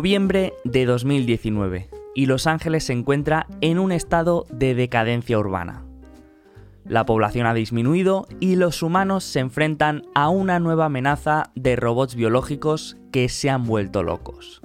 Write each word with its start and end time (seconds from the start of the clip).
Noviembre 0.00 0.54
de 0.64 0.86
2019 0.86 1.90
y 2.14 2.24
Los 2.24 2.46
Ángeles 2.46 2.84
se 2.84 2.94
encuentra 2.94 3.46
en 3.60 3.78
un 3.78 3.92
estado 3.92 4.46
de 4.50 4.74
decadencia 4.74 5.38
urbana. 5.38 5.84
La 6.86 7.04
población 7.04 7.46
ha 7.46 7.52
disminuido 7.52 8.26
y 8.40 8.56
los 8.56 8.82
humanos 8.82 9.24
se 9.24 9.40
enfrentan 9.40 10.04
a 10.14 10.30
una 10.30 10.58
nueva 10.58 10.86
amenaza 10.86 11.52
de 11.54 11.76
robots 11.76 12.14
biológicos 12.14 12.96
que 13.12 13.28
se 13.28 13.50
han 13.50 13.66
vuelto 13.66 14.02
locos. 14.02 14.62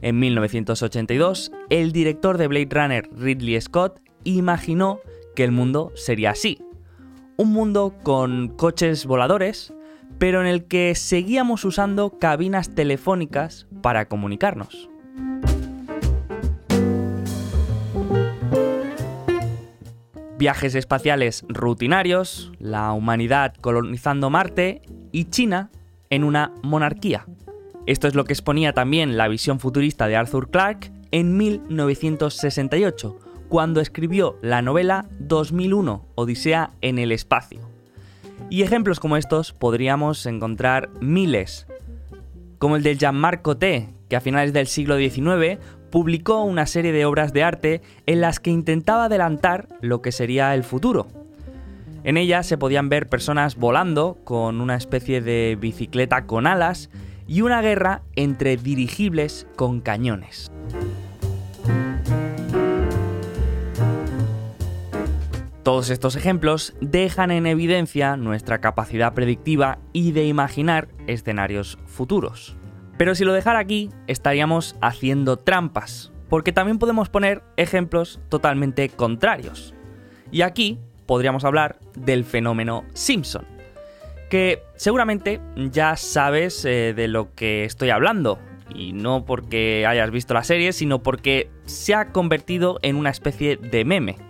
En 0.00 0.18
1982, 0.18 1.52
el 1.68 1.92
director 1.92 2.38
de 2.38 2.46
Blade 2.46 2.68
Runner 2.70 3.10
Ridley 3.14 3.60
Scott 3.60 4.00
imaginó 4.24 5.00
que 5.36 5.44
el 5.44 5.52
mundo 5.52 5.92
sería 5.96 6.30
así. 6.30 6.56
Un 7.36 7.52
mundo 7.52 7.94
con 8.02 8.48
coches 8.56 9.04
voladores, 9.04 9.74
pero 10.18 10.40
en 10.40 10.46
el 10.46 10.64
que 10.64 10.94
seguíamos 10.94 11.64
usando 11.64 12.18
cabinas 12.18 12.74
telefónicas 12.74 13.66
para 13.82 14.08
comunicarnos. 14.08 14.88
Viajes 20.38 20.76
espaciales 20.76 21.44
rutinarios, 21.48 22.52
la 22.60 22.92
humanidad 22.92 23.54
colonizando 23.60 24.30
Marte 24.30 24.82
y 25.10 25.24
China 25.24 25.70
en 26.10 26.22
una 26.22 26.52
monarquía. 26.62 27.26
Esto 27.86 28.06
es 28.06 28.14
lo 28.14 28.24
que 28.24 28.34
exponía 28.34 28.72
también 28.72 29.16
la 29.16 29.28
visión 29.28 29.58
futurista 29.58 30.06
de 30.06 30.16
Arthur 30.16 30.50
Clarke 30.50 30.92
en 31.10 31.36
1968, 31.36 33.18
cuando 33.48 33.80
escribió 33.80 34.38
la 34.42 34.62
novela 34.62 35.06
2001, 35.18 36.06
Odisea 36.14 36.70
en 36.82 36.98
el 36.98 37.12
espacio. 37.12 37.77
Y 38.50 38.62
ejemplos 38.62 38.98
como 38.98 39.16
estos 39.16 39.52
podríamos 39.52 40.24
encontrar 40.24 40.88
miles, 41.00 41.66
como 42.58 42.76
el 42.76 42.82
de 42.82 42.96
Jean-Marc 42.96 43.42
Coté, 43.42 43.90
que 44.08 44.16
a 44.16 44.22
finales 44.22 44.54
del 44.54 44.66
siglo 44.66 44.96
XIX 44.96 45.58
publicó 45.90 46.42
una 46.42 46.66
serie 46.66 46.92
de 46.92 47.04
obras 47.04 47.32
de 47.32 47.42
arte 47.42 47.82
en 48.06 48.20
las 48.22 48.40
que 48.40 48.50
intentaba 48.50 49.04
adelantar 49.04 49.68
lo 49.82 50.00
que 50.00 50.12
sería 50.12 50.54
el 50.54 50.64
futuro. 50.64 51.08
En 52.04 52.16
ellas 52.16 52.46
se 52.46 52.56
podían 52.56 52.88
ver 52.88 53.08
personas 53.08 53.56
volando 53.56 54.18
con 54.24 54.62
una 54.62 54.76
especie 54.76 55.20
de 55.20 55.58
bicicleta 55.60 56.24
con 56.24 56.46
alas 56.46 56.88
y 57.26 57.42
una 57.42 57.60
guerra 57.60 58.02
entre 58.16 58.56
dirigibles 58.56 59.46
con 59.56 59.80
cañones. 59.80 60.50
Todos 65.68 65.90
estos 65.90 66.16
ejemplos 66.16 66.72
dejan 66.80 67.30
en 67.30 67.46
evidencia 67.46 68.16
nuestra 68.16 68.58
capacidad 68.58 69.12
predictiva 69.12 69.80
y 69.92 70.12
de 70.12 70.24
imaginar 70.24 70.88
escenarios 71.06 71.76
futuros. 71.84 72.56
Pero 72.96 73.14
si 73.14 73.26
lo 73.26 73.34
dejara 73.34 73.58
aquí, 73.58 73.90
estaríamos 74.06 74.76
haciendo 74.80 75.36
trampas, 75.36 76.10
porque 76.30 76.54
también 76.54 76.78
podemos 76.78 77.10
poner 77.10 77.42
ejemplos 77.58 78.18
totalmente 78.30 78.88
contrarios. 78.88 79.74
Y 80.30 80.40
aquí 80.40 80.78
podríamos 81.04 81.44
hablar 81.44 81.78
del 81.94 82.24
fenómeno 82.24 82.86
Simpson, 82.94 83.44
que 84.30 84.62
seguramente 84.74 85.38
ya 85.70 85.96
sabes 85.96 86.64
eh, 86.64 86.94
de 86.96 87.08
lo 87.08 87.34
que 87.34 87.66
estoy 87.66 87.90
hablando, 87.90 88.38
y 88.74 88.94
no 88.94 89.26
porque 89.26 89.84
hayas 89.86 90.10
visto 90.10 90.32
la 90.32 90.44
serie, 90.44 90.72
sino 90.72 91.02
porque 91.02 91.50
se 91.66 91.94
ha 91.94 92.10
convertido 92.10 92.78
en 92.80 92.96
una 92.96 93.10
especie 93.10 93.58
de 93.58 93.84
meme. 93.84 94.27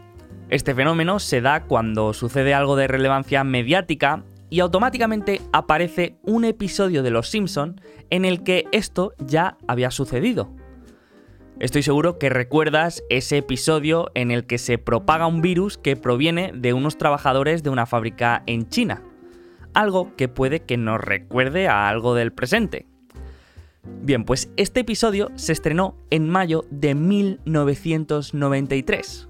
Este 0.50 0.74
fenómeno 0.74 1.18
se 1.18 1.42
da 1.42 1.64
cuando 1.64 2.14
sucede 2.14 2.54
algo 2.54 2.74
de 2.74 2.88
relevancia 2.88 3.44
mediática 3.44 4.24
y 4.48 4.60
automáticamente 4.60 5.42
aparece 5.52 6.16
un 6.22 6.46
episodio 6.46 7.02
de 7.02 7.10
Los 7.10 7.28
Simpson 7.28 7.82
en 8.08 8.24
el 8.24 8.42
que 8.44 8.64
esto 8.72 9.12
ya 9.18 9.58
había 9.66 9.90
sucedido. 9.90 10.50
Estoy 11.60 11.82
seguro 11.82 12.18
que 12.18 12.30
recuerdas 12.30 13.02
ese 13.10 13.36
episodio 13.36 14.10
en 14.14 14.30
el 14.30 14.46
que 14.46 14.56
se 14.56 14.78
propaga 14.78 15.26
un 15.26 15.42
virus 15.42 15.76
que 15.76 15.96
proviene 15.96 16.52
de 16.54 16.72
unos 16.72 16.96
trabajadores 16.96 17.62
de 17.62 17.68
una 17.68 17.84
fábrica 17.84 18.42
en 18.46 18.70
China. 18.70 19.02
Algo 19.74 20.16
que 20.16 20.28
puede 20.28 20.60
que 20.60 20.78
nos 20.78 20.98
recuerde 20.98 21.68
a 21.68 21.90
algo 21.90 22.14
del 22.14 22.32
presente. 22.32 22.86
Bien, 24.00 24.24
pues 24.24 24.50
este 24.56 24.80
episodio 24.80 25.30
se 25.34 25.52
estrenó 25.52 25.94
en 26.10 26.30
mayo 26.30 26.64
de 26.70 26.94
1993 26.94 29.27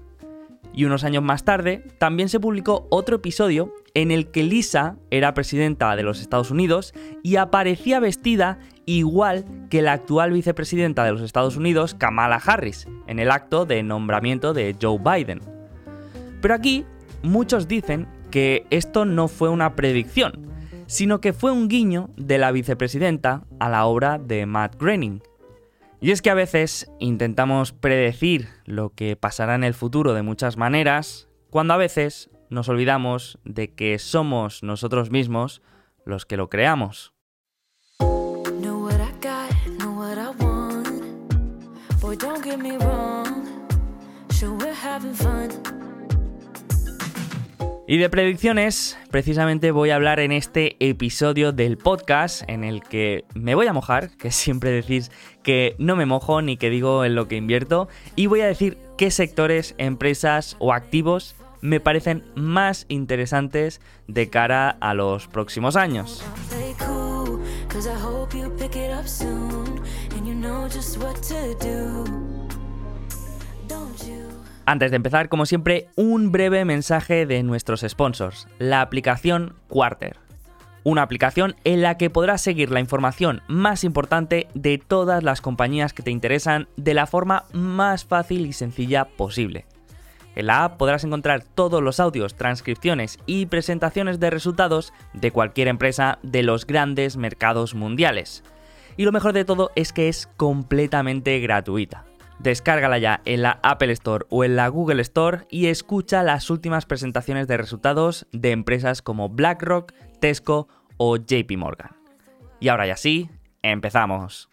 y 0.73 0.85
unos 0.85 1.03
años 1.03 1.23
más 1.23 1.43
tarde 1.43 1.83
también 1.97 2.29
se 2.29 2.39
publicó 2.39 2.87
otro 2.89 3.17
episodio 3.17 3.73
en 3.93 4.11
el 4.11 4.31
que 4.31 4.43
Lisa 4.43 4.97
era 5.11 5.33
presidenta 5.33 5.95
de 5.95 6.03
los 6.03 6.21
Estados 6.21 6.51
Unidos 6.51 6.93
y 7.23 7.35
aparecía 7.37 7.99
vestida 7.99 8.59
igual 8.85 9.45
que 9.69 9.81
la 9.81 9.93
actual 9.93 10.31
vicepresidenta 10.31 11.03
de 11.03 11.11
los 11.11 11.21
Estados 11.21 11.57
Unidos, 11.57 11.93
Kamala 11.93 12.41
Harris, 12.43 12.87
en 13.07 13.19
el 13.19 13.31
acto 13.31 13.65
de 13.65 13.83
nombramiento 13.83 14.53
de 14.53 14.75
Joe 14.81 14.99
Biden. 14.99 15.41
Pero 16.41 16.53
aquí 16.53 16.85
muchos 17.21 17.67
dicen 17.67 18.07
que 18.31 18.65
esto 18.69 19.05
no 19.05 19.27
fue 19.27 19.49
una 19.49 19.75
predicción, 19.75 20.47
sino 20.87 21.21
que 21.21 21.33
fue 21.33 21.51
un 21.51 21.67
guiño 21.67 22.09
de 22.17 22.37
la 22.37 22.51
vicepresidenta 22.51 23.43
a 23.59 23.69
la 23.69 23.85
obra 23.85 24.17
de 24.17 24.45
Matt 24.45 24.79
Groening, 24.79 25.21
y 26.01 26.11
es 26.11 26.21
que 26.21 26.29
a 26.29 26.35
veces 26.35 26.89
intentamos 26.99 27.73
predecir 27.73 28.47
lo 28.65 28.91
que 28.91 29.15
pasará 29.15 29.55
en 29.55 29.63
el 29.63 29.73
futuro 29.73 30.13
de 30.13 30.21
muchas 30.21 30.57
maneras, 30.57 31.27
cuando 31.49 31.73
a 31.73 31.77
veces 31.77 32.29
nos 32.49 32.69
olvidamos 32.69 33.39
de 33.43 33.73
que 33.73 33.99
somos 33.99 34.63
nosotros 34.63 35.11
mismos 35.11 35.61
los 36.05 36.25
que 36.25 36.37
lo 36.37 36.49
creamos. 36.49 37.13
Y 47.91 47.97
de 47.97 48.07
predicciones, 48.07 48.99
precisamente 49.09 49.71
voy 49.71 49.89
a 49.89 49.95
hablar 49.95 50.19
en 50.19 50.31
este 50.31 50.75
episodio 50.79 51.53
del 51.53 51.75
podcast 51.75 52.47
en 52.47 52.63
el 52.63 52.83
que 52.83 53.25
me 53.33 53.55
voy 53.55 53.65
a 53.65 53.73
mojar, 53.73 54.11
que 54.17 54.29
siempre 54.29 54.69
decís 54.69 55.09
que 55.41 55.75
no 55.79 55.95
me 55.95 56.05
mojo 56.05 56.43
ni 56.43 56.55
que 56.55 56.69
digo 56.69 57.03
en 57.03 57.15
lo 57.15 57.27
que 57.27 57.35
invierto, 57.35 57.87
y 58.15 58.27
voy 58.27 58.41
a 58.41 58.45
decir 58.45 58.77
qué 58.95 59.09
sectores, 59.09 59.73
empresas 59.79 60.55
o 60.59 60.71
activos 60.71 61.35
me 61.61 61.79
parecen 61.79 62.23
más 62.35 62.85
interesantes 62.89 63.81
de 64.07 64.29
cara 64.29 64.69
a 64.69 64.93
los 64.93 65.27
próximos 65.27 65.75
años. 65.75 66.23
Antes 74.69 74.91
de 74.91 74.97
empezar, 74.97 75.29
como 75.29 75.47
siempre, 75.47 75.87
un 75.95 76.31
breve 76.31 76.63
mensaje 76.63 77.25
de 77.25 77.41
nuestros 77.41 77.81
sponsors, 77.81 78.47
la 78.59 78.81
aplicación 78.81 79.55
Quarter. 79.67 80.17
Una 80.83 81.01
aplicación 81.01 81.55
en 81.63 81.81
la 81.81 81.97
que 81.97 82.11
podrás 82.11 82.41
seguir 82.41 82.69
la 82.69 82.79
información 82.79 83.41
más 83.47 83.83
importante 83.83 84.47
de 84.53 84.77
todas 84.77 85.23
las 85.23 85.41
compañías 85.41 85.91
que 85.91 86.03
te 86.03 86.11
interesan 86.11 86.67
de 86.77 86.93
la 86.93 87.07
forma 87.07 87.45
más 87.51 88.05
fácil 88.05 88.45
y 88.45 88.53
sencilla 88.53 89.05
posible. 89.05 89.65
En 90.35 90.45
la 90.45 90.65
app 90.65 90.77
podrás 90.77 91.03
encontrar 91.03 91.41
todos 91.41 91.81
los 91.81 91.99
audios, 91.99 92.35
transcripciones 92.35 93.17
y 93.25 93.47
presentaciones 93.47 94.19
de 94.19 94.29
resultados 94.29 94.93
de 95.15 95.31
cualquier 95.31 95.67
empresa 95.67 96.19
de 96.21 96.43
los 96.43 96.67
grandes 96.67 97.17
mercados 97.17 97.73
mundiales. 97.73 98.43
Y 98.97 99.05
lo 99.05 99.11
mejor 99.11 99.33
de 99.33 99.45
todo 99.45 99.71
es 99.75 99.93
que 99.93 100.09
es 100.09 100.27
completamente 100.37 101.39
gratuita. 101.39 102.05
Descárgala 102.39 102.97
ya 102.99 103.21
en 103.25 103.41
la 103.41 103.59
Apple 103.63 103.91
Store 103.91 104.25
o 104.29 104.45
en 104.45 104.55
la 104.55 104.69
Google 104.69 105.01
Store 105.01 105.45
y 105.49 105.67
escucha 105.67 106.23
las 106.23 106.49
últimas 106.49 106.85
presentaciones 106.85 107.47
de 107.47 107.57
resultados 107.57 108.27
de 108.31 108.51
empresas 108.51 109.01
como 109.01 109.27
BlackRock, 109.27 109.93
Tesco 110.21 110.69
o 110.97 111.17
JP 111.17 111.57
Morgan. 111.57 111.91
Y 112.61 112.69
ahora 112.69 112.87
ya 112.87 112.95
sí, 112.95 113.29
empezamos. 113.61 114.49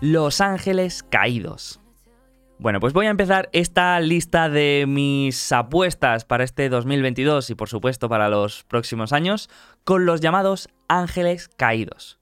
Los 0.00 0.40
Ángeles 0.40 1.04
Caídos. 1.04 1.78
Bueno, 2.62 2.78
pues 2.78 2.92
voy 2.92 3.06
a 3.06 3.10
empezar 3.10 3.48
esta 3.52 3.98
lista 3.98 4.48
de 4.48 4.84
mis 4.86 5.50
apuestas 5.50 6.24
para 6.24 6.44
este 6.44 6.68
2022 6.68 7.50
y 7.50 7.56
por 7.56 7.68
supuesto 7.68 8.08
para 8.08 8.28
los 8.28 8.62
próximos 8.62 9.12
años 9.12 9.50
con 9.82 10.06
los 10.06 10.20
llamados 10.20 10.68
ángeles 10.86 11.48
caídos. 11.48 12.20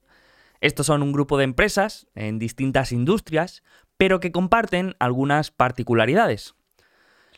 Estos 0.59 0.87
son 0.87 1.03
un 1.03 1.11
grupo 1.11 1.37
de 1.37 1.43
empresas 1.43 2.07
en 2.15 2.39
distintas 2.39 2.91
industrias, 2.91 3.61
pero 3.97 4.19
que 4.19 4.31
comparten 4.31 4.95
algunas 4.97 5.51
particularidades. 5.51 6.55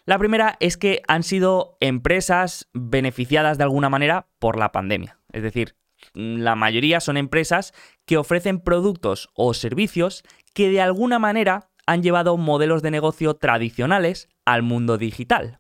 La 0.06 0.18
primera 0.18 0.56
es 0.62 0.78
que 0.78 1.02
han 1.10 1.24
sido 1.24 1.76
empresas 1.82 2.70
beneficiadas 2.72 3.58
de 3.58 3.66
alguna 3.66 3.90
manera 3.90 4.28
por 4.40 4.58
la 4.58 4.72
pandemia. 4.72 5.20
Es 5.34 5.44
decir, 5.44 5.76
la 6.14 6.56
mayoría 6.56 7.02
son 7.02 7.18
empresas 7.18 7.74
que 8.06 8.16
ofrecen 8.16 8.62
productos 8.62 9.28
o 9.34 9.54
servicios 9.54 10.24
que 10.54 10.70
de 10.70 10.80
alguna 10.80 11.20
manera 11.20 11.70
han 11.86 12.04
llevado 12.04 12.38
modelos 12.38 12.82
de 12.82 12.92
negocio 12.92 13.36
tradicionales 13.36 14.30
al 14.46 14.64
mundo 14.64 14.98
digital. 14.98 15.60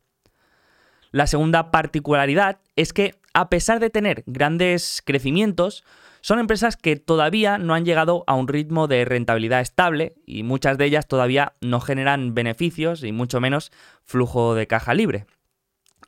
La 1.11 1.27
segunda 1.27 1.71
particularidad 1.71 2.59
es 2.75 2.91
que, 2.93 3.15
a 3.33 3.49
pesar 3.49 3.79
de 3.79 3.89
tener 3.89 4.23
grandes 4.25 5.03
crecimientos, 5.05 5.83
son 6.21 6.39
empresas 6.39 6.77
que 6.77 6.95
todavía 6.95 7.57
no 7.57 7.73
han 7.73 7.85
llegado 7.85 8.23
a 8.27 8.33
un 8.35 8.47
ritmo 8.47 8.87
de 8.87 9.05
rentabilidad 9.05 9.61
estable 9.61 10.15
y 10.25 10.43
muchas 10.43 10.77
de 10.77 10.85
ellas 10.85 11.07
todavía 11.07 11.53
no 11.61 11.81
generan 11.81 12.33
beneficios 12.33 13.03
y 13.03 13.11
mucho 13.11 13.41
menos 13.41 13.71
flujo 14.05 14.55
de 14.55 14.65
caja 14.65 14.93
libre. 14.93 15.25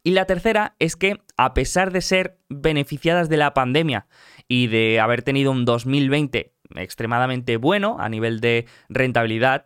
Y 0.04 0.12
la 0.12 0.26
tercera 0.26 0.76
es 0.80 0.96
que, 0.96 1.20
a 1.36 1.54
pesar 1.54 1.92
de 1.92 2.02
ser 2.02 2.38
beneficiadas 2.48 3.28
de 3.28 3.38
la 3.38 3.54
pandemia 3.54 4.08
y 4.48 4.68
de 4.68 5.00
haber 5.00 5.22
tenido 5.22 5.52
un 5.52 5.66
2020 5.66 6.54
extremadamente 6.76 7.58
bueno 7.58 7.98
a 8.00 8.08
nivel 8.08 8.40
de 8.40 8.68
rentabilidad, 8.88 9.66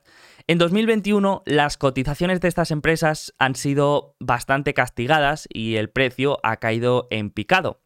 en 0.49 0.57
2021 0.57 1.43
las 1.45 1.77
cotizaciones 1.77 2.41
de 2.41 2.47
estas 2.47 2.71
empresas 2.71 3.35
han 3.37 3.53
sido 3.53 4.15
bastante 4.19 4.73
castigadas 4.73 5.47
y 5.53 5.75
el 5.75 5.91
precio 5.91 6.39
ha 6.41 6.57
caído 6.57 7.07
en 7.11 7.29
picado. 7.29 7.81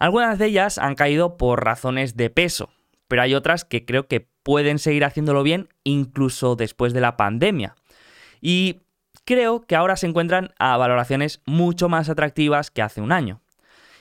Algunas 0.00 0.40
de 0.40 0.46
ellas 0.46 0.78
han 0.78 0.96
caído 0.96 1.36
por 1.36 1.64
razones 1.64 2.16
de 2.16 2.28
peso, 2.28 2.70
pero 3.06 3.22
hay 3.22 3.36
otras 3.36 3.64
que 3.64 3.84
creo 3.84 4.08
que 4.08 4.28
pueden 4.42 4.80
seguir 4.80 5.04
haciéndolo 5.04 5.44
bien 5.44 5.68
incluso 5.84 6.56
después 6.56 6.92
de 6.92 7.00
la 7.00 7.16
pandemia. 7.16 7.76
Y 8.40 8.80
creo 9.24 9.64
que 9.64 9.76
ahora 9.76 9.94
se 9.94 10.08
encuentran 10.08 10.52
a 10.58 10.76
valoraciones 10.76 11.40
mucho 11.46 11.88
más 11.88 12.08
atractivas 12.08 12.72
que 12.72 12.82
hace 12.82 13.00
un 13.00 13.12
año. 13.12 13.43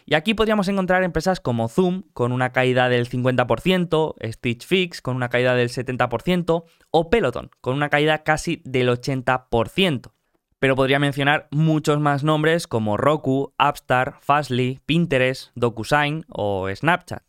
Y 0.05 0.15
aquí 0.15 0.33
podríamos 0.33 0.67
encontrar 0.67 1.03
empresas 1.03 1.39
como 1.39 1.69
Zoom 1.69 2.03
con 2.13 2.31
una 2.31 2.51
caída 2.51 2.89
del 2.89 3.09
50%, 3.09 4.15
Stitch 4.31 4.65
Fix 4.65 5.01
con 5.01 5.15
una 5.15 5.29
caída 5.29 5.55
del 5.55 5.69
70% 5.69 6.65
o 6.91 7.09
Peloton 7.09 7.49
con 7.61 7.75
una 7.75 7.89
caída 7.89 8.23
casi 8.23 8.61
del 8.65 8.89
80%. 8.89 10.11
Pero 10.59 10.75
podría 10.75 10.99
mencionar 10.99 11.47
muchos 11.51 11.99
más 11.99 12.23
nombres 12.23 12.67
como 12.67 12.97
Roku, 12.97 13.53
Upstart, 13.59 14.21
Fastly, 14.21 14.79
Pinterest, 14.85 15.51
DocuSign 15.55 16.25
o 16.29 16.67
Snapchat. 16.73 17.23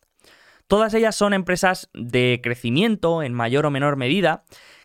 Todas 0.66 0.94
ellas 0.94 1.14
son 1.14 1.34
empresas 1.34 1.90
de 1.94 2.40
crecimiento 2.42 3.22
en 3.22 3.34
mayor 3.34 3.66
o 3.66 3.70
menor 3.70 3.96
medida 3.96 4.44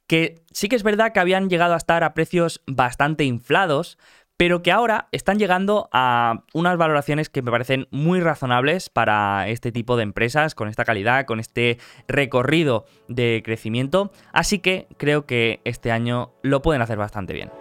que 0.10 0.44
sí 0.52 0.70
que 0.70 0.76
es 0.76 0.82
verdad 0.82 1.14
que 1.14 1.20
habían 1.20 1.50
llegado 1.50 1.76
a 1.76 1.78
estar 1.78 2.04
a 2.04 2.16
precios 2.16 2.64
bastante 2.66 3.26
inflados, 3.26 4.00
pero 4.40 4.64
que 4.64 4.72
ahora 4.72 5.10
están 5.12 5.38
llegando 5.38 5.90
a 5.92 6.46
unas 6.54 6.78
valoraciones 6.78 7.28
que 7.28 7.42
me 7.42 7.52
parecen 7.52 7.90
muy 7.92 8.22
razonables 8.22 8.90
para 8.90 9.50
este 9.50 9.74
tipo 9.74 9.98
de 9.98 10.04
empresas, 10.04 10.56
con 10.56 10.70
esta 10.70 10.86
calidad, 10.86 11.26
con 11.26 11.42
este 11.42 11.78
recorrido 12.08 12.86
de 13.10 13.42
crecimiento, 13.44 14.14
así 14.32 14.60
que 14.60 14.88
creo 14.96 15.26
que 15.26 15.60
este 15.66 15.92
año 15.92 16.32
lo 16.42 16.62
pueden 16.62 16.82
hacer 16.82 16.98
bastante 16.98 17.34
bien. 17.34 17.52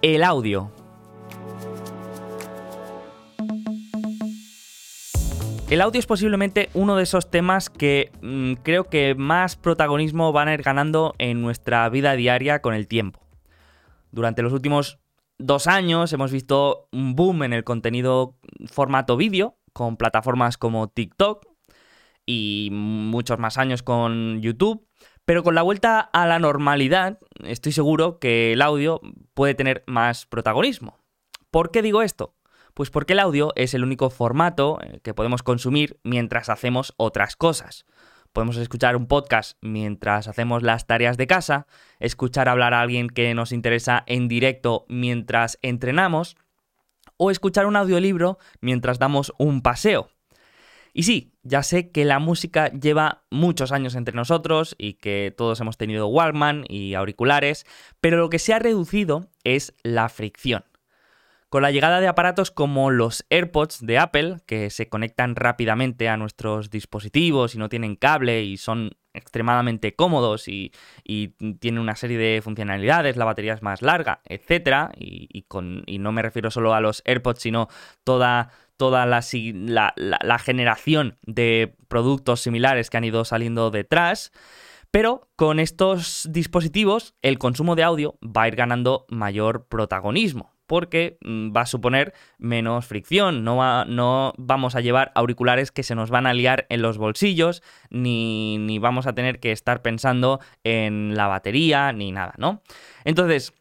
El 0.00 0.24
audio. 0.24 0.72
El 5.72 5.80
audio 5.80 5.98
es 6.00 6.04
posiblemente 6.04 6.68
uno 6.74 6.96
de 6.96 7.04
esos 7.04 7.30
temas 7.30 7.70
que 7.70 8.12
mm, 8.20 8.62
creo 8.62 8.90
que 8.90 9.14
más 9.14 9.56
protagonismo 9.56 10.30
van 10.30 10.48
a 10.48 10.52
ir 10.52 10.60
ganando 10.60 11.14
en 11.16 11.40
nuestra 11.40 11.88
vida 11.88 12.12
diaria 12.12 12.60
con 12.60 12.74
el 12.74 12.86
tiempo. 12.86 13.20
Durante 14.10 14.42
los 14.42 14.52
últimos 14.52 14.98
dos 15.38 15.66
años 15.66 16.12
hemos 16.12 16.30
visto 16.30 16.90
un 16.92 17.16
boom 17.16 17.44
en 17.44 17.54
el 17.54 17.64
contenido 17.64 18.36
formato 18.66 19.16
vídeo 19.16 19.56
con 19.72 19.96
plataformas 19.96 20.58
como 20.58 20.88
TikTok 20.88 21.46
y 22.26 22.68
muchos 22.70 23.38
más 23.38 23.56
años 23.56 23.82
con 23.82 24.42
YouTube, 24.42 24.86
pero 25.24 25.42
con 25.42 25.54
la 25.54 25.62
vuelta 25.62 26.00
a 26.00 26.26
la 26.26 26.38
normalidad 26.38 27.18
estoy 27.44 27.72
seguro 27.72 28.18
que 28.18 28.52
el 28.52 28.60
audio 28.60 29.00
puede 29.32 29.54
tener 29.54 29.84
más 29.86 30.26
protagonismo. 30.26 30.98
¿Por 31.50 31.70
qué 31.70 31.80
digo 31.80 32.02
esto? 32.02 32.34
Pues 32.74 32.90
porque 32.90 33.12
el 33.12 33.20
audio 33.20 33.52
es 33.56 33.74
el 33.74 33.84
único 33.84 34.10
formato 34.10 34.78
eh, 34.82 35.00
que 35.02 35.14
podemos 35.14 35.42
consumir 35.42 35.98
mientras 36.04 36.48
hacemos 36.48 36.94
otras 36.96 37.36
cosas. 37.36 37.84
Podemos 38.32 38.56
escuchar 38.56 38.96
un 38.96 39.06
podcast 39.06 39.58
mientras 39.60 40.26
hacemos 40.26 40.62
las 40.62 40.86
tareas 40.86 41.18
de 41.18 41.26
casa, 41.26 41.66
escuchar 42.00 42.48
hablar 42.48 42.72
a 42.72 42.80
alguien 42.80 43.08
que 43.08 43.34
nos 43.34 43.52
interesa 43.52 44.02
en 44.06 44.26
directo 44.26 44.86
mientras 44.88 45.58
entrenamos, 45.60 46.36
o 47.18 47.30
escuchar 47.30 47.66
un 47.66 47.76
audiolibro 47.76 48.38
mientras 48.60 48.98
damos 48.98 49.32
un 49.38 49.60
paseo. 49.60 50.08
Y 50.94 51.04
sí, 51.04 51.32
ya 51.42 51.62
sé 51.62 51.90
que 51.90 52.04
la 52.04 52.18
música 52.18 52.70
lleva 52.70 53.24
muchos 53.30 53.72
años 53.72 53.94
entre 53.94 54.14
nosotros 54.14 54.74
y 54.78 54.94
que 54.94 55.32
todos 55.36 55.60
hemos 55.60 55.78
tenido 55.78 56.08
Walkman 56.08 56.64
y 56.68 56.94
auriculares, 56.94 57.64
pero 58.00 58.18
lo 58.18 58.28
que 58.28 58.38
se 58.38 58.52
ha 58.52 58.58
reducido 58.58 59.28
es 59.44 59.74
la 59.82 60.08
fricción. 60.08 60.64
Con 61.52 61.60
la 61.60 61.70
llegada 61.70 62.00
de 62.00 62.08
aparatos 62.08 62.50
como 62.50 62.90
los 62.90 63.26
AirPods 63.28 63.84
de 63.84 63.98
Apple, 63.98 64.36
que 64.46 64.70
se 64.70 64.88
conectan 64.88 65.36
rápidamente 65.36 66.08
a 66.08 66.16
nuestros 66.16 66.70
dispositivos 66.70 67.54
y 67.54 67.58
no 67.58 67.68
tienen 67.68 67.94
cable 67.94 68.42
y 68.42 68.56
son 68.56 68.92
extremadamente 69.12 69.94
cómodos 69.94 70.48
y, 70.48 70.72
tienen 71.04 71.78
una 71.78 71.94
serie 71.94 72.16
de 72.16 72.40
funcionalidades, 72.40 73.18
la 73.18 73.26
batería 73.26 73.52
es 73.52 73.60
más 73.60 73.82
larga, 73.82 74.22
etc. 74.24 74.94
Y, 74.96 75.44
no 75.98 76.10
me 76.10 76.22
refiero 76.22 76.50
solo 76.50 76.72
a 76.72 76.80
los 76.80 77.02
AirPods, 77.04 77.42
sino 77.42 77.68
toda, 78.02 78.48
la, 78.78 79.94
la 79.96 80.38
generación 80.38 81.18
de 81.20 81.76
productos 81.88 82.40
similares 82.40 82.88
que 82.88 82.96
han 82.96 83.04
ido 83.04 83.26
saliendo 83.26 83.70
detrás. 83.70 84.32
Pero 84.90 85.28
con 85.36 85.60
estos 85.60 86.28
dispositivos 86.30 87.14
el 87.20 87.38
consumo 87.38 87.76
de 87.76 87.82
audio 87.82 88.18
va 88.22 88.44
a 88.44 88.48
ir 88.48 88.56
ganando 88.56 89.04
mayor 89.10 89.66
protagonismo 89.68 90.52
porque 90.66 91.18
mm, 91.22 91.50
va 91.54 91.62
a 91.62 91.66
suponer 91.66 92.14
menos 92.38 92.86
fricción, 92.86 93.44
no, 93.44 93.84
no 93.84 94.32
vamos 94.38 94.74
a 94.74 94.80
llevar 94.80 95.12
auriculares 95.14 95.70
que 95.72 95.82
se 95.82 95.94
nos 95.94 96.10
van 96.10 96.26
a 96.26 96.34
liar 96.34 96.66
en 96.68 96.82
los 96.82 96.98
bolsillos, 96.98 97.62
ni, 97.90 98.58
ni 98.58 98.78
vamos 98.78 99.06
a 99.06 99.14
tener 99.14 99.40
que 99.40 99.52
estar 99.52 99.82
pensando 99.82 100.40
en 100.64 101.14
la 101.14 101.26
batería, 101.26 101.92
ni 101.92 102.12
nada, 102.12 102.34
¿no? 102.38 102.62
Entonces, 103.04 103.52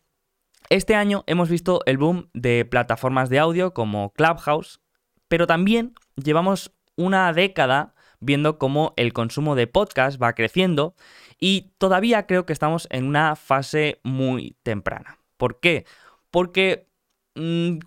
este 0.70 0.96
año 0.96 1.24
hemos 1.28 1.50
visto 1.50 1.82
el 1.86 1.98
boom 1.98 2.30
de 2.34 2.64
plataformas 2.66 3.30
de 3.30 3.40
audio 3.40 3.74
como 3.74 4.14
Clubhouse, 4.14 4.80
pero 5.28 5.48
también 5.48 5.94
llevamos 6.16 6.72
una 6.96 7.34
década 7.34 7.94
viendo 8.22 8.58
cómo 8.58 8.94
el 8.96 9.12
consumo 9.12 9.56
de 9.56 9.68
podcast 9.68 10.22
va 10.22 10.34
creciendo 10.34 10.96
y 11.40 11.74
todavía 11.78 12.28
creo 12.28 12.46
que 12.46 12.54
estamos 12.54 12.88
en 12.92 13.06
una 13.06 13.36
fase 13.36 14.00
muy 14.04 14.56
temprana. 14.64 15.18
¿Por 15.38 15.60
qué? 15.60 15.86
Porque 16.30 16.88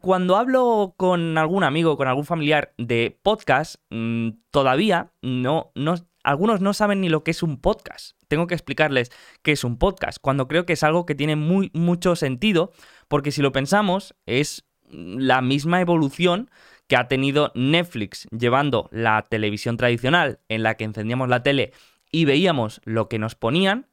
cuando 0.00 0.36
hablo 0.36 0.94
con 0.96 1.36
algún 1.36 1.64
amigo, 1.64 1.96
con 1.96 2.08
algún 2.08 2.24
familiar 2.24 2.72
de 2.78 3.18
podcast, 3.22 3.76
mm, 3.90 4.30
todavía 4.50 5.12
no, 5.22 5.70
no, 5.74 5.96
algunos 6.22 6.60
no 6.60 6.72
saben 6.72 7.00
ni 7.00 7.08
lo 7.08 7.22
que 7.24 7.30
es 7.30 7.42
un 7.42 7.60
podcast. 7.60 8.16
Tengo 8.28 8.46
que 8.46 8.54
explicarles 8.54 9.12
qué 9.42 9.52
es 9.52 9.62
un 9.64 9.78
podcast, 9.78 10.18
cuando 10.20 10.48
creo 10.48 10.64
que 10.64 10.72
es 10.72 10.82
algo 10.82 11.04
que 11.04 11.14
tiene 11.14 11.36
muy, 11.36 11.70
mucho 11.74 12.16
sentido, 12.16 12.72
porque 13.08 13.30
si 13.30 13.42
lo 13.42 13.52
pensamos, 13.52 14.14
es 14.26 14.64
la 14.90 15.42
misma 15.42 15.80
evolución 15.80 16.50
que 16.86 16.96
ha 16.96 17.08
tenido 17.08 17.52
Netflix 17.54 18.26
llevando 18.30 18.88
la 18.92 19.22
televisión 19.22 19.76
tradicional 19.76 20.40
en 20.48 20.62
la 20.62 20.76
que 20.76 20.84
encendíamos 20.84 21.28
la 21.28 21.42
tele 21.42 21.72
y 22.10 22.24
veíamos 22.24 22.80
lo 22.84 23.08
que 23.08 23.18
nos 23.18 23.34
ponían, 23.34 23.86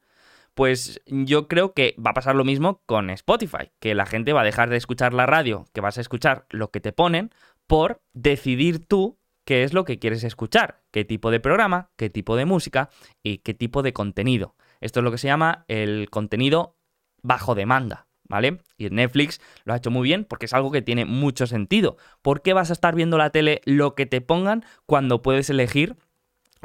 pues 0.54 1.00
yo 1.06 1.48
creo 1.48 1.72
que 1.72 1.94
va 2.04 2.10
a 2.10 2.14
pasar 2.14 2.34
lo 2.34 2.44
mismo 2.44 2.82
con 2.86 3.10
Spotify, 3.10 3.70
que 3.80 3.94
la 3.94 4.06
gente 4.06 4.32
va 4.32 4.42
a 4.42 4.44
dejar 4.44 4.68
de 4.70 4.76
escuchar 4.76 5.14
la 5.14 5.26
radio, 5.26 5.66
que 5.72 5.80
vas 5.80 5.98
a 5.98 6.00
escuchar 6.00 6.46
lo 6.50 6.70
que 6.70 6.80
te 6.80 6.92
ponen, 6.92 7.30
por 7.66 8.02
decidir 8.12 8.86
tú 8.86 9.18
qué 9.44 9.64
es 9.64 9.72
lo 9.72 9.84
que 9.84 9.98
quieres 9.98 10.24
escuchar, 10.24 10.82
qué 10.90 11.04
tipo 11.04 11.30
de 11.30 11.40
programa, 11.40 11.90
qué 11.96 12.10
tipo 12.10 12.36
de 12.36 12.44
música 12.44 12.90
y 13.22 13.38
qué 13.38 13.54
tipo 13.54 13.82
de 13.82 13.92
contenido. 13.92 14.54
Esto 14.80 15.00
es 15.00 15.04
lo 15.04 15.10
que 15.10 15.18
se 15.18 15.28
llama 15.28 15.64
el 15.68 16.10
contenido 16.10 16.76
bajo 17.22 17.54
demanda. 17.54 18.06
¿Vale? 18.28 18.62
Y 18.78 18.88
Netflix 18.88 19.42
lo 19.64 19.74
ha 19.74 19.76
hecho 19.76 19.90
muy 19.90 20.04
bien 20.04 20.24
porque 20.24 20.46
es 20.46 20.54
algo 20.54 20.70
que 20.70 20.80
tiene 20.80 21.04
mucho 21.04 21.46
sentido. 21.46 21.98
¿Por 22.22 22.40
qué 22.40 22.54
vas 22.54 22.70
a 22.70 22.72
estar 22.72 22.94
viendo 22.94 23.18
la 23.18 23.28
tele 23.28 23.60
lo 23.66 23.94
que 23.94 24.06
te 24.06 24.22
pongan 24.22 24.64
cuando 24.86 25.20
puedes 25.20 25.50
elegir 25.50 25.96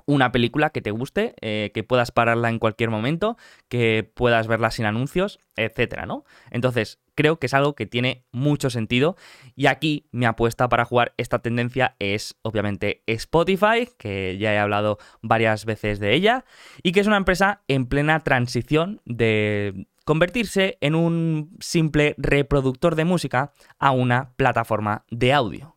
una 0.05 0.31
película 0.31 0.69
que 0.69 0.81
te 0.81 0.91
guste, 0.91 1.35
eh, 1.41 1.71
que 1.73 1.83
puedas 1.83 2.11
pararla 2.11 2.49
en 2.49 2.59
cualquier 2.59 2.89
momento, 2.89 3.37
que 3.67 4.09
puedas 4.13 4.47
verla 4.47 4.71
sin 4.71 4.85
anuncios, 4.85 5.39
etcétera, 5.55 6.05
¿no? 6.05 6.23
Entonces, 6.51 6.99
creo 7.15 7.39
que 7.39 7.47
es 7.47 7.53
algo 7.53 7.73
que 7.73 7.85
tiene 7.85 8.25
mucho 8.31 8.69
sentido. 8.69 9.17
Y 9.55 9.65
aquí 9.65 10.07
mi 10.11 10.25
apuesta 10.25 10.69
para 10.69 10.85
jugar 10.85 11.13
esta 11.17 11.39
tendencia 11.39 11.95
es, 11.99 12.35
obviamente, 12.43 13.03
Spotify, 13.07 13.89
que 13.97 14.37
ya 14.37 14.53
he 14.53 14.59
hablado 14.59 14.99
varias 15.21 15.65
veces 15.65 15.99
de 15.99 16.13
ella, 16.13 16.45
y 16.83 16.91
que 16.91 16.99
es 16.99 17.07
una 17.07 17.17
empresa 17.17 17.63
en 17.67 17.87
plena 17.87 18.23
transición 18.23 19.01
de 19.05 19.87
convertirse 20.05 20.77
en 20.79 20.95
un 20.95 21.57
simple 21.59 22.15
reproductor 22.17 22.95
de 22.95 23.03
música 23.03 23.51
a 23.77 23.91
una 23.91 24.31
plataforma 24.37 25.03
de 25.09 25.33
audio. 25.33 25.76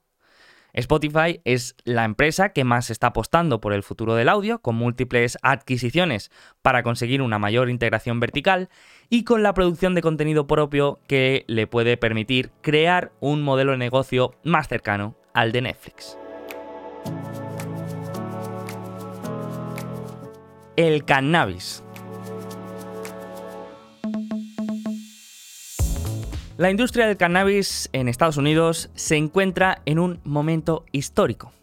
Spotify 0.73 1.41
es 1.45 1.77
la 1.85 2.05
empresa 2.05 2.51
que 2.51 2.65
más 2.65 2.91
está 2.91 3.09
apostando 3.09 3.61
por 3.61 3.73
el 3.73 3.83
futuro 3.83 4.15
del 4.15 4.29
audio, 4.29 4.61
con 4.61 4.77
múltiples 4.77 5.39
adquisiciones 5.43 6.31
para 6.63 6.83
conseguir 6.83 7.23
una 7.23 7.39
mayor 7.39 7.71
integración 7.71 8.21
vertical 8.21 8.69
y 9.09 9.25
con 9.25 9.43
la 9.43 9.55
producción 9.55 9.95
de 9.95 10.03
contenido 10.03 10.47
propio 10.47 11.01
que 11.07 11.45
le 11.49 11.67
puede 11.67 11.97
permitir 11.97 12.51
crear 12.61 13.13
un 13.21 13.43
modelo 13.43 13.73
de 13.73 13.79
negocio 13.79 14.35
más 14.45 14.69
cercano 14.69 15.17
al 15.35 15.53
de 15.53 15.63
Netflix. 15.63 16.19
El 20.77 21.05
cannabis. 21.05 21.85
La 26.61 26.71
industria 26.71 27.07
del 27.07 27.17
cannabis 27.17 27.89
en 27.95 28.07
Estados 28.07 28.37
Unidos 28.37 28.91
se 28.95 29.17
encuentra 29.17 29.81
en 29.87 29.99
un 29.99 30.21
momento 30.25 30.85
histórico. 30.93 31.55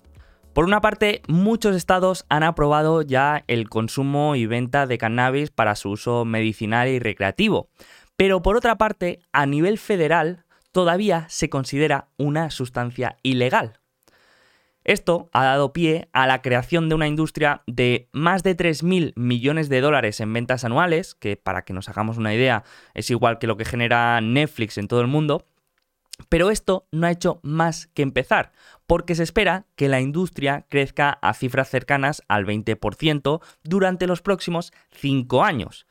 Por 0.54 0.66
una 0.66 0.82
parte, 0.82 1.22
muchos 1.28 1.76
estados 1.76 2.26
han 2.30 2.42
aprobado 2.42 3.04
ya 3.04 3.44
el 3.46 3.70
consumo 3.70 4.36
y 4.36 4.48
venta 4.48 4.88
de 4.88 4.98
cannabis 4.98 5.52
para 5.52 5.76
su 5.76 5.92
uso 5.92 6.26
medicinal 6.26 6.88
y 6.88 6.98
recreativo, 6.98 7.70
pero 8.16 8.42
por 8.42 8.58
otra 8.58 8.80
parte, 8.80 9.20
a 9.32 9.46
nivel 9.46 9.78
federal, 9.78 10.46
todavía 10.72 11.28
se 11.30 11.48
considera 11.48 12.08
una 12.18 12.50
sustancia 12.50 13.18
ilegal. 13.22 13.78
Esto 14.88 15.30
ha 15.34 15.44
dado 15.44 15.74
pie 15.74 16.08
a 16.14 16.28
la 16.28 16.42
creación 16.42 16.88
de 16.88 16.96
una 16.96 17.10
industria 17.10 17.62
de 17.68 18.08
más 18.14 18.42
de 18.42 18.56
3.000 18.56 19.12
millones 19.18 19.68
de 19.68 19.82
dólares 19.82 20.22
en 20.22 20.32
ventas 20.32 20.64
anuales, 20.64 21.14
que 21.14 21.36
para 21.36 21.64
que 21.64 21.74
nos 21.74 21.90
hagamos 21.90 22.18
una 22.18 22.34
idea 22.34 22.64
es 22.94 23.10
igual 23.10 23.38
que 23.38 23.48
lo 23.48 23.58
que 23.58 23.66
genera 23.66 24.22
Netflix 24.22 24.78
en 24.78 24.88
todo 24.88 25.02
el 25.02 25.08
mundo, 25.08 25.46
pero 26.30 26.52
esto 26.52 26.88
no 26.94 27.06
ha 27.06 27.12
hecho 27.12 27.42
más 27.44 27.88
que 27.88 28.02
empezar, 28.02 28.54
porque 28.88 29.16
se 29.16 29.24
espera 29.24 29.66
que 29.76 29.90
la 29.90 30.00
industria 30.00 30.66
crezca 30.70 31.10
a 31.22 31.34
cifras 31.34 31.70
cercanas 31.70 32.24
al 32.30 32.46
20% 32.46 33.42
durante 33.64 34.08
los 34.08 34.22
próximos 34.22 34.72
5 34.92 35.44
años. 35.44 35.87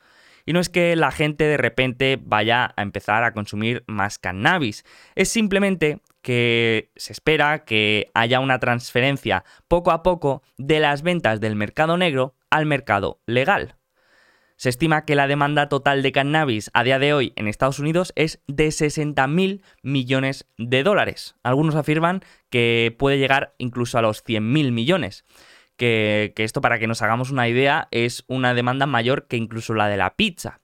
Y 0.47 0.53
no 0.53 0.61
es 0.61 0.69
que 0.69 0.95
la 0.95 1.11
gente 1.11 1.43
de 1.43 1.57
repente 1.57 2.17
vaya 2.19 2.73
a 2.77 2.81
empezar 2.81 3.25
a 3.25 3.33
consumir 3.33 3.83
más 3.85 4.17
cannabis, 4.17 4.85
es 5.13 5.27
simplemente 5.27 5.99
que 6.21 6.89
se 6.95 7.11
espera 7.11 7.65
que 7.65 8.09
haya 8.13 8.39
una 8.39 8.57
transferencia 8.57 9.43
poco 9.67 9.91
a 9.91 10.03
poco 10.03 10.41
de 10.57 10.79
las 10.79 11.01
ventas 11.01 11.41
del 11.41 11.57
mercado 11.57 11.97
negro 11.97 12.33
al 12.49 12.65
mercado 12.65 13.19
legal. 13.25 13.75
Se 14.55 14.69
estima 14.69 15.03
que 15.03 15.15
la 15.15 15.27
demanda 15.27 15.67
total 15.67 16.01
de 16.01 16.13
cannabis 16.13 16.71
a 16.73 16.85
día 16.85 16.97
de 16.97 17.13
hoy 17.13 17.33
en 17.35 17.47
Estados 17.47 17.79
Unidos 17.79 18.13
es 18.15 18.41
de 18.47 18.69
60.000 18.69 19.61
millones 19.83 20.47
de 20.57 20.81
dólares. 20.81 21.35
Algunos 21.43 21.75
afirman 21.75 22.21
que 22.49 22.95
puede 22.97 23.19
llegar 23.19 23.53
incluso 23.57 23.97
a 23.97 24.01
los 24.01 24.23
100.000 24.25 24.71
millones. 24.71 25.25
Que, 25.77 26.33
esto, 26.37 26.59
para 26.59 26.79
que 26.79 26.87
nos 26.87 27.01
hagamos 27.01 27.31
una 27.31 27.47
idea, 27.47 27.87
es 27.91 28.25
una 28.27 28.53
demanda 28.53 28.85
mayor 28.85 29.27
que 29.27 29.37
incluso 29.37 29.73
la 29.73 29.87
de 29.87 29.97
la 29.97 30.15
pizza 30.15 30.59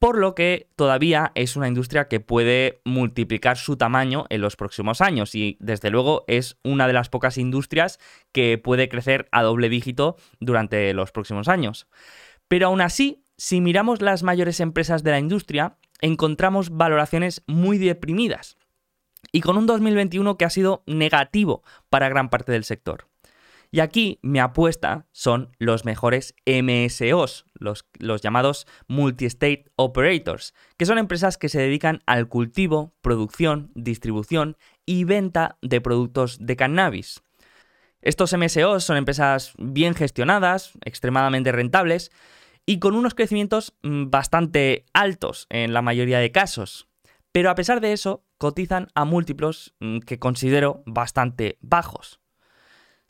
por 0.00 0.16
lo 0.16 0.34
que 0.34 0.70
todavía 0.76 1.30
es 1.34 1.56
una 1.56 1.68
industria 1.68 2.08
que 2.08 2.20
puede 2.20 2.80
multiplicar 2.86 3.58
su 3.58 3.76
tamaño 3.76 4.24
en 4.30 4.40
los 4.40 4.56
próximos 4.56 5.02
años 5.02 5.34
y 5.34 5.58
desde 5.60 5.90
luego 5.90 6.24
es 6.26 6.56
una 6.64 6.86
de 6.86 6.94
las 6.94 7.10
pocas 7.10 7.36
industrias 7.36 8.00
que 8.32 8.56
puede 8.56 8.88
crecer 8.88 9.28
a 9.30 9.42
doble 9.42 9.68
dígito 9.68 10.16
durante 10.40 10.94
los 10.94 11.12
próximos 11.12 11.48
años. 11.48 11.86
Pero 12.48 12.68
aún 12.68 12.80
así, 12.80 13.26
si 13.36 13.60
miramos 13.60 14.00
las 14.00 14.22
mayores 14.22 14.60
empresas 14.60 15.02
de 15.02 15.10
la 15.10 15.18
industria, 15.18 15.76
encontramos 16.00 16.70
valoraciones 16.70 17.42
muy 17.46 17.76
deprimidas 17.76 18.56
y 19.32 19.42
con 19.42 19.58
un 19.58 19.66
2021 19.66 20.38
que 20.38 20.46
ha 20.46 20.50
sido 20.50 20.82
negativo 20.86 21.62
para 21.90 22.08
gran 22.08 22.30
parte 22.30 22.52
del 22.52 22.64
sector. 22.64 23.09
Y 23.72 23.80
aquí 23.80 24.18
mi 24.22 24.40
apuesta 24.40 25.06
son 25.12 25.54
los 25.58 25.84
mejores 25.84 26.34
MSOs, 26.44 27.46
los, 27.54 27.84
llamados 28.20 28.66
Multi-State 28.88 29.66
Operators, 29.76 30.54
que 30.76 30.86
son 30.86 30.98
empresas 30.98 31.38
que 31.38 31.48
se 31.48 31.60
dedican 31.60 32.02
al 32.06 32.28
cultivo, 32.28 32.92
producción, 33.00 33.70
distribución 33.74 34.56
y 34.86 35.04
venta 35.04 35.56
de 35.62 35.80
productos 35.80 36.38
de 36.40 36.56
cannabis. 36.56 37.22
Estos 38.02 38.36
MSOs 38.36 38.82
son 38.82 38.96
empresas 38.96 39.52
bien 39.58 39.94
gestionadas, 39.94 40.72
extremadamente 40.84 41.52
rentables 41.52 42.10
y 42.66 42.80
con 42.80 42.94
unos 42.96 43.14
crecimientos 43.14 43.74
mm, 43.82 44.10
bastante 44.10 44.86
altos 44.92 45.46
en 45.48 45.72
la 45.74 45.82
mayoría 45.82 46.18
de 46.18 46.32
casos. 46.32 46.88
Pero 47.30 47.50
a 47.50 47.54
pesar 47.54 47.80
de 47.80 47.92
eso, 47.92 48.24
cotizan 48.38 48.88
a 48.94 49.04
múltiplos 49.04 49.74
mm, 49.78 50.00
que 50.00 50.18
considero 50.18 50.82
bastante 50.86 51.58
bajos. 51.60 52.19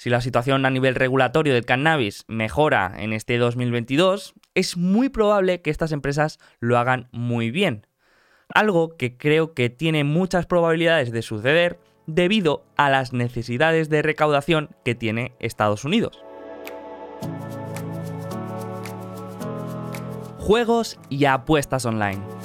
Si 0.00 0.09
la 0.09 0.23
situación 0.23 0.64
a 0.64 0.71
nivel 0.71 0.95
regulatorio 0.95 1.52
del 1.52 1.66
cannabis 1.66 2.25
mejora 2.26 2.95
en 2.97 3.12
este 3.12 3.37
2022, 3.37 4.33
es 4.54 4.78
muy 4.78 5.11
probable 5.11 5.61
que 5.61 5.69
estas 5.69 5.92
empresas 5.92 6.38
lo 6.59 6.78
hagan 6.78 7.11
muy 7.12 7.50
bien. 7.50 7.87
Algo 8.49 8.97
que 8.97 9.19
creo 9.19 9.52
que 9.52 9.69
tiene 9.69 10.04
muchas 10.04 10.47
probabilidades 10.47 11.12
de 11.12 11.21
suceder 11.21 11.78
debido 12.07 12.64
a 12.78 12.88
las 12.88 13.12
necesidades 13.12 13.90
de 13.90 14.00
recaudación 14.00 14.71
que 14.87 14.95
tiene 14.95 15.35
Estados 15.38 15.85
Unidos. 15.85 16.19
Juegos 20.38 20.99
y 21.11 21.26
apuestas 21.26 21.85
online. 21.85 22.39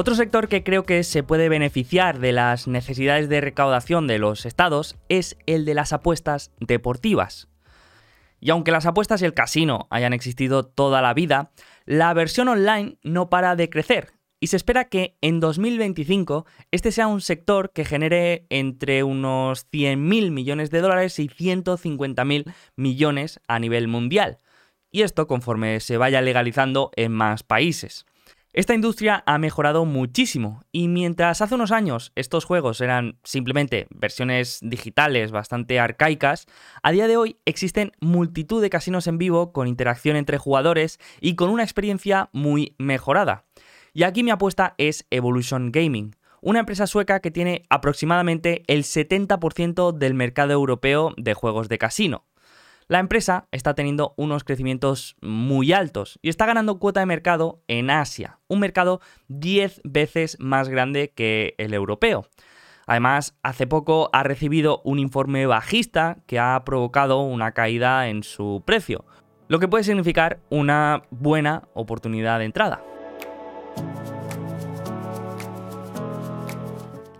Otro 0.00 0.14
sector 0.14 0.46
que 0.46 0.62
creo 0.62 0.84
que 0.84 1.02
se 1.02 1.24
puede 1.24 1.48
beneficiar 1.48 2.20
de 2.20 2.30
las 2.30 2.68
necesidades 2.68 3.28
de 3.28 3.40
recaudación 3.40 4.06
de 4.06 4.20
los 4.20 4.46
estados 4.46 4.94
es 5.08 5.36
el 5.46 5.64
de 5.64 5.74
las 5.74 5.92
apuestas 5.92 6.52
deportivas. 6.60 7.48
Y 8.38 8.50
aunque 8.50 8.70
las 8.70 8.86
apuestas 8.86 9.22
y 9.22 9.24
el 9.24 9.34
casino 9.34 9.88
hayan 9.90 10.12
existido 10.12 10.64
toda 10.64 11.02
la 11.02 11.14
vida, 11.14 11.50
la 11.84 12.14
versión 12.14 12.46
online 12.46 12.96
no 13.02 13.28
para 13.28 13.56
de 13.56 13.70
crecer 13.70 14.12
y 14.38 14.46
se 14.46 14.56
espera 14.56 14.84
que 14.84 15.16
en 15.20 15.40
2025 15.40 16.46
este 16.70 16.92
sea 16.92 17.08
un 17.08 17.20
sector 17.20 17.72
que 17.72 17.84
genere 17.84 18.46
entre 18.50 19.02
unos 19.02 19.68
100.000 19.72 20.30
millones 20.30 20.70
de 20.70 20.80
dólares 20.80 21.18
y 21.18 21.28
150.000 21.28 22.54
millones 22.76 23.40
a 23.48 23.58
nivel 23.58 23.88
mundial. 23.88 24.38
Y 24.92 25.02
esto 25.02 25.26
conforme 25.26 25.80
se 25.80 25.96
vaya 25.96 26.22
legalizando 26.22 26.92
en 26.94 27.10
más 27.10 27.42
países. 27.42 28.06
Esta 28.58 28.74
industria 28.74 29.22
ha 29.24 29.38
mejorado 29.38 29.84
muchísimo 29.84 30.64
y 30.72 30.88
mientras 30.88 31.42
hace 31.42 31.54
unos 31.54 31.70
años 31.70 32.10
estos 32.16 32.44
juegos 32.44 32.80
eran 32.80 33.20
simplemente 33.22 33.86
versiones 33.90 34.58
digitales 34.62 35.30
bastante 35.30 35.78
arcaicas, 35.78 36.46
a 36.82 36.90
día 36.90 37.06
de 37.06 37.16
hoy 37.16 37.36
existen 37.44 37.92
multitud 38.00 38.60
de 38.60 38.68
casinos 38.68 39.06
en 39.06 39.16
vivo 39.16 39.52
con 39.52 39.68
interacción 39.68 40.16
entre 40.16 40.38
jugadores 40.38 40.98
y 41.20 41.36
con 41.36 41.50
una 41.50 41.62
experiencia 41.62 42.30
muy 42.32 42.74
mejorada. 42.78 43.44
Y 43.94 44.02
aquí 44.02 44.24
mi 44.24 44.32
apuesta 44.32 44.74
es 44.76 45.06
Evolution 45.10 45.70
Gaming, 45.70 46.16
una 46.40 46.58
empresa 46.58 46.88
sueca 46.88 47.20
que 47.20 47.30
tiene 47.30 47.62
aproximadamente 47.70 48.64
el 48.66 48.82
70% 48.82 49.92
del 49.92 50.14
mercado 50.14 50.52
europeo 50.52 51.14
de 51.16 51.34
juegos 51.34 51.68
de 51.68 51.78
casino. 51.78 52.27
La 52.88 53.00
empresa 53.00 53.48
está 53.52 53.74
teniendo 53.74 54.14
unos 54.16 54.44
crecimientos 54.44 55.18
muy 55.20 55.74
altos 55.74 56.18
y 56.22 56.30
está 56.30 56.46
ganando 56.46 56.78
cuota 56.78 57.00
de 57.00 57.06
mercado 57.06 57.62
en 57.68 57.90
Asia, 57.90 58.38
un 58.48 58.60
mercado 58.60 59.02
10 59.28 59.82
veces 59.84 60.38
más 60.40 60.70
grande 60.70 61.12
que 61.14 61.54
el 61.58 61.74
europeo. 61.74 62.24
Además, 62.86 63.36
hace 63.42 63.66
poco 63.66 64.08
ha 64.14 64.22
recibido 64.22 64.80
un 64.84 64.98
informe 64.98 65.44
bajista 65.44 66.16
que 66.26 66.38
ha 66.38 66.64
provocado 66.64 67.20
una 67.20 67.52
caída 67.52 68.08
en 68.08 68.22
su 68.22 68.62
precio, 68.64 69.04
lo 69.48 69.58
que 69.58 69.68
puede 69.68 69.84
significar 69.84 70.40
una 70.48 71.02
buena 71.10 71.68
oportunidad 71.74 72.38
de 72.38 72.46
entrada. 72.46 72.82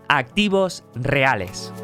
Activos 0.08 0.82
reales. 0.94 1.74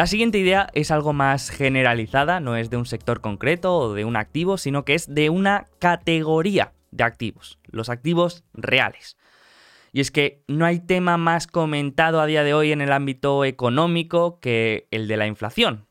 La 0.00 0.06
siguiente 0.06 0.38
idea 0.38 0.66
es 0.72 0.90
algo 0.90 1.12
más 1.12 1.50
generalizada, 1.50 2.40
no 2.40 2.56
es 2.56 2.70
de 2.70 2.78
un 2.78 2.86
sector 2.86 3.20
concreto 3.20 3.76
o 3.76 3.92
de 3.92 4.06
un 4.06 4.16
activo, 4.16 4.56
sino 4.56 4.86
que 4.86 4.94
es 4.94 5.14
de 5.14 5.28
una 5.28 5.66
categoría 5.78 6.72
de 6.90 7.04
activos, 7.04 7.58
los 7.66 7.90
activos 7.90 8.42
reales. 8.54 9.18
Y 9.92 10.00
es 10.00 10.10
que 10.10 10.42
no 10.48 10.64
hay 10.64 10.80
tema 10.80 11.18
más 11.18 11.46
comentado 11.46 12.22
a 12.22 12.24
día 12.24 12.44
de 12.44 12.54
hoy 12.54 12.72
en 12.72 12.80
el 12.80 12.92
ámbito 12.92 13.44
económico 13.44 14.40
que 14.40 14.88
el 14.90 15.06
de 15.06 15.18
la 15.18 15.26
inflación. 15.26 15.86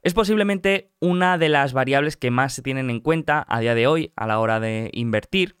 Es 0.00 0.14
posiblemente 0.14 0.90
una 0.98 1.36
de 1.36 1.50
las 1.50 1.74
variables 1.74 2.16
que 2.16 2.30
más 2.30 2.54
se 2.54 2.62
tienen 2.62 2.88
en 2.88 3.00
cuenta 3.00 3.44
a 3.46 3.60
día 3.60 3.74
de 3.74 3.86
hoy 3.86 4.14
a 4.16 4.26
la 4.26 4.38
hora 4.38 4.60
de 4.60 4.88
invertir. 4.94 5.56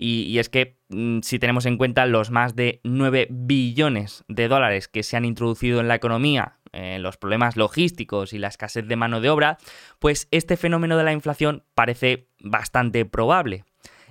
Y, 0.00 0.38
es 0.38 0.48
que 0.48 0.78
mm, 0.90 1.20
si 1.22 1.40
tenemos 1.40 1.66
en 1.66 1.76
cuenta 1.76 2.06
los 2.06 2.30
más 2.30 2.54
de 2.54 2.80
9 2.84 3.26
billones 3.30 4.24
de 4.28 4.46
dólares 4.46 4.86
que 4.86 5.02
se 5.02 5.16
han 5.16 5.24
introducido 5.24 5.80
en 5.80 5.88
la 5.88 5.96
economía 5.96 6.58
eh, 6.72 6.98
los 7.00 7.16
problemas 7.16 7.56
logísticos 7.56 8.32
y 8.32 8.38
la 8.38 8.48
escasez 8.48 8.86
de 8.86 8.94
mano 8.94 9.20
de 9.20 9.30
obra, 9.30 9.58
pues 9.98 10.28
este 10.30 10.56
fenómeno 10.56 10.96
de 10.96 11.04
la 11.04 11.12
inflación 11.12 11.64
parece 11.74 12.28
bastante 12.40 13.04
probable. 13.04 13.64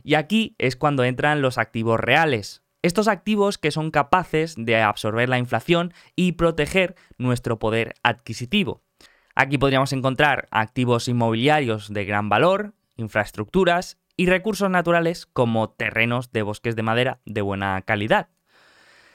Y 0.03 0.15
aquí 0.15 0.55
es 0.57 0.75
cuando 0.75 1.03
entran 1.05 1.41
los 1.41 1.57
activos 1.57 1.99
reales. 1.99 2.63
Estos 2.81 3.07
activos 3.07 3.57
que 3.57 3.71
son 3.71 3.91
capaces 3.91 4.55
de 4.57 4.81
absorber 4.81 5.29
la 5.29 5.39
inflación 5.39 5.93
y 6.15 6.33
proteger 6.33 6.95
nuestro 7.17 7.59
poder 7.59 7.95
adquisitivo. 8.03 8.81
Aquí 9.35 9.57
podríamos 9.57 9.93
encontrar 9.93 10.47
activos 10.51 11.07
inmobiliarios 11.07 11.93
de 11.93 12.05
gran 12.05 12.27
valor, 12.27 12.73
infraestructuras 12.95 13.97
y 14.17 14.25
recursos 14.25 14.69
naturales 14.69 15.25
como 15.25 15.69
terrenos 15.69 16.31
de 16.31 16.41
bosques 16.41 16.75
de 16.75 16.83
madera 16.83 17.21
de 17.25 17.41
buena 17.41 17.81
calidad. 17.83 18.27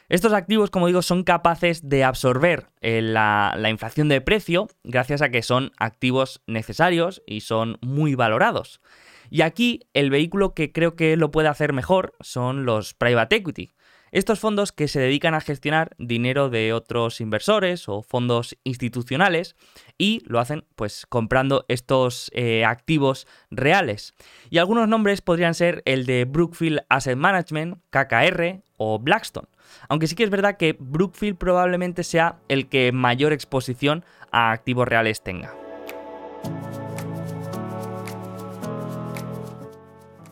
Estos 0.08 0.32
activos, 0.32 0.70
como 0.70 0.86
digo, 0.86 1.02
son 1.02 1.24
capaces 1.24 1.88
de 1.88 2.04
absorber 2.04 2.68
eh, 2.80 3.02
la, 3.02 3.54
la, 3.56 3.70
inflación 3.70 4.08
de 4.08 4.20
precio 4.20 4.68
gracias 4.84 5.22
a 5.22 5.30
que 5.30 5.42
son 5.42 5.72
activos 5.78 6.42
necesarios 6.46 7.22
y 7.26 7.40
son 7.40 7.78
muy 7.80 8.14
valorados. 8.14 8.80
Y 9.30 9.40
aquí 9.40 9.80
el 9.94 10.10
vehículo 10.10 10.52
que 10.52 10.72
creo 10.72 10.94
que 10.96 11.16
lo 11.16 11.30
puede 11.30 11.48
hacer 11.48 11.72
mejor 11.72 12.14
son 12.20 12.66
los 12.66 12.92
private 12.92 13.36
equity. 13.36 13.70
Estos 14.12 14.40
fondos 14.40 14.72
que 14.72 14.88
se 14.88 15.00
dedican 15.00 15.32
a 15.32 15.40
gestionar 15.40 15.96
dinero 15.96 16.50
de 16.50 16.74
otros 16.74 17.22
inversores 17.22 17.88
o 17.88 18.02
fondos 18.02 18.58
institucionales 18.62 19.56
y 19.96 20.22
lo 20.26 20.38
hacen 20.38 20.66
pues 20.76 21.06
comprando 21.08 21.64
estos 21.68 22.30
eh, 22.34 22.66
activos 22.66 23.26
reales. 23.50 24.14
Y 24.50 24.58
algunos 24.58 24.86
nombres 24.86 25.22
podrían 25.22 25.54
ser 25.54 25.82
el 25.86 26.04
de 26.04 26.26
Brookfield 26.26 26.82
Asset 26.90 27.16
Management, 27.16 27.78
KKR 27.88 28.60
o 28.76 28.98
Blackstone. 28.98 29.48
Aunque 29.88 30.06
sí 30.06 30.14
que 30.14 30.24
es 30.24 30.30
verdad 30.30 30.58
que 30.58 30.76
Brookfield 30.78 31.38
probablemente 31.38 32.04
sea 32.04 32.38
el 32.48 32.68
que 32.68 32.92
mayor 32.92 33.32
exposición 33.32 34.04
a 34.30 34.52
activos 34.52 34.86
reales 34.86 35.22
tenga. 35.22 35.54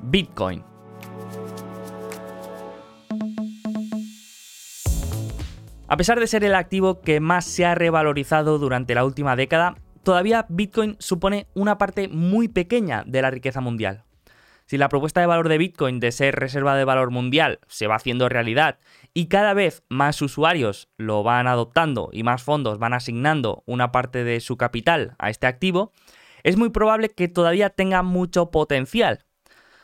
Bitcoin. 0.02 0.69
A 5.90 5.96
pesar 5.96 6.20
de 6.20 6.28
ser 6.28 6.44
el 6.44 6.54
activo 6.54 7.00
que 7.00 7.18
más 7.18 7.44
se 7.44 7.66
ha 7.66 7.74
revalorizado 7.74 8.60
durante 8.60 8.94
la 8.94 9.04
última 9.04 9.34
década, 9.34 9.74
todavía 10.04 10.46
Bitcoin 10.48 10.94
supone 11.00 11.48
una 11.52 11.78
parte 11.78 12.06
muy 12.06 12.46
pequeña 12.46 13.02
de 13.04 13.20
la 13.22 13.32
riqueza 13.32 13.60
mundial. 13.60 14.04
Si 14.66 14.78
la 14.78 14.88
propuesta 14.88 15.20
de 15.20 15.26
valor 15.26 15.48
de 15.48 15.58
Bitcoin 15.58 15.98
de 15.98 16.12
ser 16.12 16.36
reserva 16.36 16.76
de 16.76 16.84
valor 16.84 17.10
mundial 17.10 17.58
se 17.66 17.88
va 17.88 17.96
haciendo 17.96 18.28
realidad 18.28 18.78
y 19.14 19.26
cada 19.26 19.52
vez 19.52 19.82
más 19.88 20.22
usuarios 20.22 20.88
lo 20.96 21.24
van 21.24 21.48
adoptando 21.48 22.10
y 22.12 22.22
más 22.22 22.40
fondos 22.40 22.78
van 22.78 22.94
asignando 22.94 23.64
una 23.66 23.90
parte 23.90 24.22
de 24.22 24.38
su 24.38 24.56
capital 24.56 25.16
a 25.18 25.28
este 25.28 25.48
activo, 25.48 25.90
es 26.44 26.56
muy 26.56 26.70
probable 26.70 27.08
que 27.08 27.26
todavía 27.26 27.68
tenga 27.68 28.04
mucho 28.04 28.52
potencial 28.52 29.24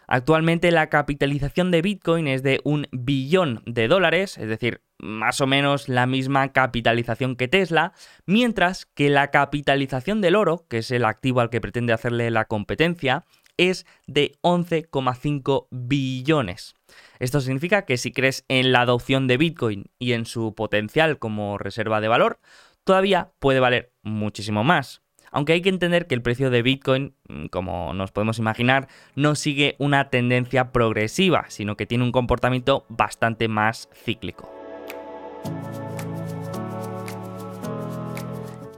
Actualmente 0.07 0.71
la 0.71 0.89
capitalización 0.89 1.71
de 1.71 1.83
Bitcoin 1.83 2.29
es 2.29 2.43
de 2.43 2.61
un 2.65 2.87
billón 2.93 3.63
de 3.67 3.89
dólares, 3.89 4.39
es 4.39 4.49
decir, 4.49 4.83
más 4.99 5.41
o 5.41 5.47
menos 5.47 5.89
la 5.89 6.07
misma 6.07 6.53
capitalización 6.53 7.37
que 7.37 7.49
Tesla, 7.49 7.93
mientras 8.25 8.87
que 8.87 9.11
la 9.11 9.31
capitalización 9.31 10.21
del 10.21 10.37
oro, 10.37 10.65
que 10.69 10.79
es 10.79 10.91
el 10.91 11.05
activo 11.05 11.41
al 11.41 11.51
que 11.51 11.61
pretende 11.61 11.93
hacerle 11.93 12.31
la 12.31 12.45
competencia, 12.45 13.25
es 13.57 13.87
de 14.07 14.33
11,5 14.43 15.67
billones. 15.71 16.75
Esto 17.19 17.41
significa 17.41 17.85
que 17.85 17.97
si 17.97 18.13
crees 18.13 18.45
en 18.49 18.73
la 18.73 18.83
adopción 18.83 19.27
de 19.27 19.39
Bitcoin 19.39 19.87
y 19.99 20.13
en 20.13 20.27
su 20.27 20.55
potencial 20.55 21.19
como 21.19 21.59
reserva 21.59 22.01
de 22.01 22.09
valor, 22.09 22.39
todavía 22.85 23.33
puede 23.39 23.61
valer 23.61 23.93
muchísimo 24.03 24.63
más. 24.63 25.03
Aunque 25.37 25.53
hay 25.53 25.61
que 25.61 25.69
entender 25.69 26.07
que 26.07 26.15
el 26.15 26.23
precio 26.23 26.49
de 26.49 26.63
Bitcoin, 26.63 27.13
mm, 27.29 27.49
como 27.49 27.93
nos 27.93 28.11
podemos 28.11 28.39
imaginar, 28.39 28.89
no 29.17 29.35
sigue 29.35 29.77
una 29.79 30.09
tendencia 30.09 30.73
progresiva, 30.73 31.45
sino 31.49 31.77
que 31.77 31.85
tiene 31.85 32.05
un 32.05 32.11
comportamiento 32.11 32.87
bastante 32.89 33.47
más 33.47 33.91
cíclico. 33.93 34.51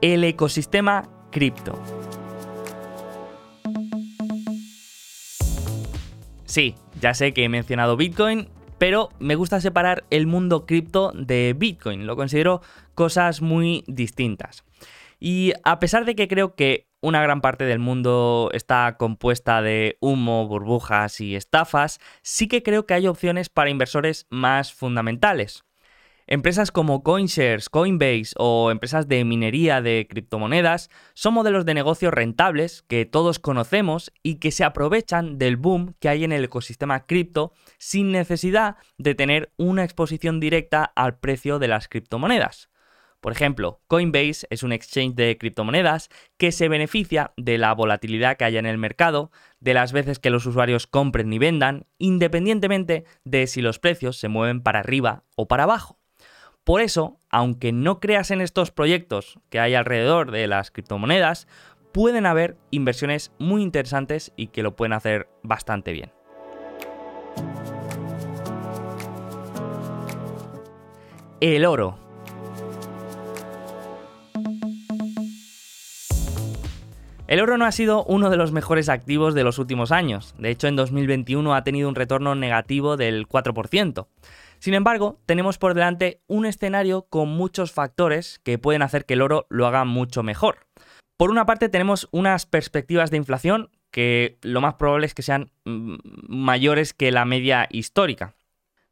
El 0.02 0.24
ecosistema 0.24 1.08
cripto. 1.30 1.80
Sí, 6.44 6.74
ya 7.00 7.14
sé 7.14 7.32
que 7.32 7.44
he 7.44 7.48
mencionado 7.48 7.96
Bitcoin, 7.96 8.48
pero 8.78 9.10
me 9.20 9.36
gusta 9.36 9.60
separar 9.60 10.02
el 10.10 10.26
mundo 10.26 10.66
cripto 10.66 11.12
de 11.14 11.54
Bitcoin, 11.56 12.08
lo 12.08 12.16
considero 12.16 12.62
cosas 12.96 13.42
muy 13.42 13.84
distintas. 13.86 14.64
Y 15.18 15.52
a 15.64 15.78
pesar 15.78 16.04
de 16.04 16.14
que 16.14 16.28
creo 16.28 16.54
que 16.54 16.88
una 17.00 17.22
gran 17.22 17.40
parte 17.40 17.64
del 17.64 17.78
mundo 17.78 18.50
está 18.52 18.96
compuesta 18.98 19.62
de 19.62 19.96
humo, 20.00 20.46
burbujas 20.48 21.20
y 21.20 21.36
estafas, 21.36 22.00
sí 22.22 22.48
que 22.48 22.62
creo 22.62 22.86
que 22.86 22.94
hay 22.94 23.06
opciones 23.06 23.48
para 23.48 23.70
inversores 23.70 24.26
más 24.30 24.72
fundamentales. 24.72 25.64
Empresas 26.30 26.70
como 26.70 27.02
CoinShares, 27.02 27.70
Coinbase 27.70 28.34
o 28.36 28.70
empresas 28.70 29.08
de 29.08 29.24
minería 29.24 29.80
de 29.80 30.06
criptomonedas 30.10 30.90
son 31.14 31.32
modelos 31.32 31.64
de 31.64 31.72
negocio 31.72 32.10
rentables 32.10 32.82
que 32.82 33.06
todos 33.06 33.38
conocemos 33.38 34.12
y 34.22 34.34
que 34.34 34.50
se 34.50 34.62
aprovechan 34.62 35.38
del 35.38 35.56
boom 35.56 35.94
que 36.00 36.10
hay 36.10 36.24
en 36.24 36.32
el 36.32 36.44
ecosistema 36.44 37.06
cripto 37.06 37.54
sin 37.78 38.12
necesidad 38.12 38.76
de 38.98 39.14
tener 39.14 39.52
una 39.56 39.84
exposición 39.84 40.38
directa 40.38 40.84
al 40.84 41.18
precio 41.18 41.58
de 41.58 41.68
las 41.68 41.88
criptomonedas. 41.88 42.68
Por 43.20 43.32
ejemplo, 43.32 43.80
Coinbase 43.88 44.46
es 44.50 44.62
un 44.62 44.72
exchange 44.72 45.16
de 45.16 45.36
criptomonedas 45.38 46.08
que 46.36 46.52
se 46.52 46.68
beneficia 46.68 47.32
de 47.36 47.58
la 47.58 47.74
volatilidad 47.74 48.36
que 48.36 48.44
haya 48.44 48.60
en 48.60 48.66
el 48.66 48.78
mercado, 48.78 49.32
de 49.58 49.74
las 49.74 49.92
veces 49.92 50.20
que 50.20 50.30
los 50.30 50.46
usuarios 50.46 50.86
compren 50.86 51.32
y 51.32 51.38
vendan, 51.38 51.86
independientemente 51.98 53.04
de 53.24 53.48
si 53.48 53.60
los 53.60 53.80
precios 53.80 54.18
se 54.18 54.28
mueven 54.28 54.62
para 54.62 54.80
arriba 54.80 55.24
o 55.34 55.48
para 55.48 55.64
abajo. 55.64 55.98
Por 56.62 56.80
eso, 56.80 57.18
aunque 57.28 57.72
no 57.72 57.98
creas 57.98 58.30
en 58.30 58.40
estos 58.40 58.70
proyectos 58.70 59.40
que 59.48 59.58
hay 59.58 59.74
alrededor 59.74 60.30
de 60.30 60.46
las 60.46 60.70
criptomonedas, 60.70 61.48
pueden 61.92 62.24
haber 62.24 62.56
inversiones 62.70 63.32
muy 63.38 63.62
interesantes 63.62 64.32
y 64.36 64.48
que 64.48 64.62
lo 64.62 64.76
pueden 64.76 64.92
hacer 64.92 65.28
bastante 65.42 65.92
bien. 65.92 66.12
El 71.40 71.64
oro 71.64 72.07
El 77.28 77.40
oro 77.40 77.58
no 77.58 77.66
ha 77.66 77.72
sido 77.72 78.04
uno 78.04 78.30
de 78.30 78.38
los 78.38 78.52
mejores 78.52 78.88
activos 78.88 79.34
de 79.34 79.44
los 79.44 79.58
últimos 79.58 79.92
años. 79.92 80.34
De 80.38 80.48
hecho, 80.48 80.66
en 80.66 80.76
2021 80.76 81.54
ha 81.54 81.62
tenido 81.62 81.90
un 81.90 81.94
retorno 81.94 82.34
negativo 82.34 82.96
del 82.96 83.28
4%. 83.28 84.06
Sin 84.58 84.72
embargo, 84.72 85.20
tenemos 85.26 85.58
por 85.58 85.74
delante 85.74 86.22
un 86.26 86.46
escenario 86.46 87.02
con 87.02 87.28
muchos 87.28 87.70
factores 87.70 88.40
que 88.44 88.56
pueden 88.56 88.80
hacer 88.80 89.04
que 89.04 89.12
el 89.12 89.20
oro 89.20 89.46
lo 89.50 89.66
haga 89.66 89.84
mucho 89.84 90.22
mejor. 90.22 90.66
Por 91.18 91.30
una 91.30 91.44
parte, 91.44 91.68
tenemos 91.68 92.08
unas 92.12 92.46
perspectivas 92.46 93.10
de 93.10 93.18
inflación 93.18 93.68
que 93.90 94.38
lo 94.40 94.62
más 94.62 94.74
probable 94.74 95.04
es 95.04 95.12
que 95.12 95.22
sean 95.22 95.50
mm, 95.66 95.96
mayores 96.28 96.94
que 96.94 97.12
la 97.12 97.26
media 97.26 97.68
histórica. 97.70 98.36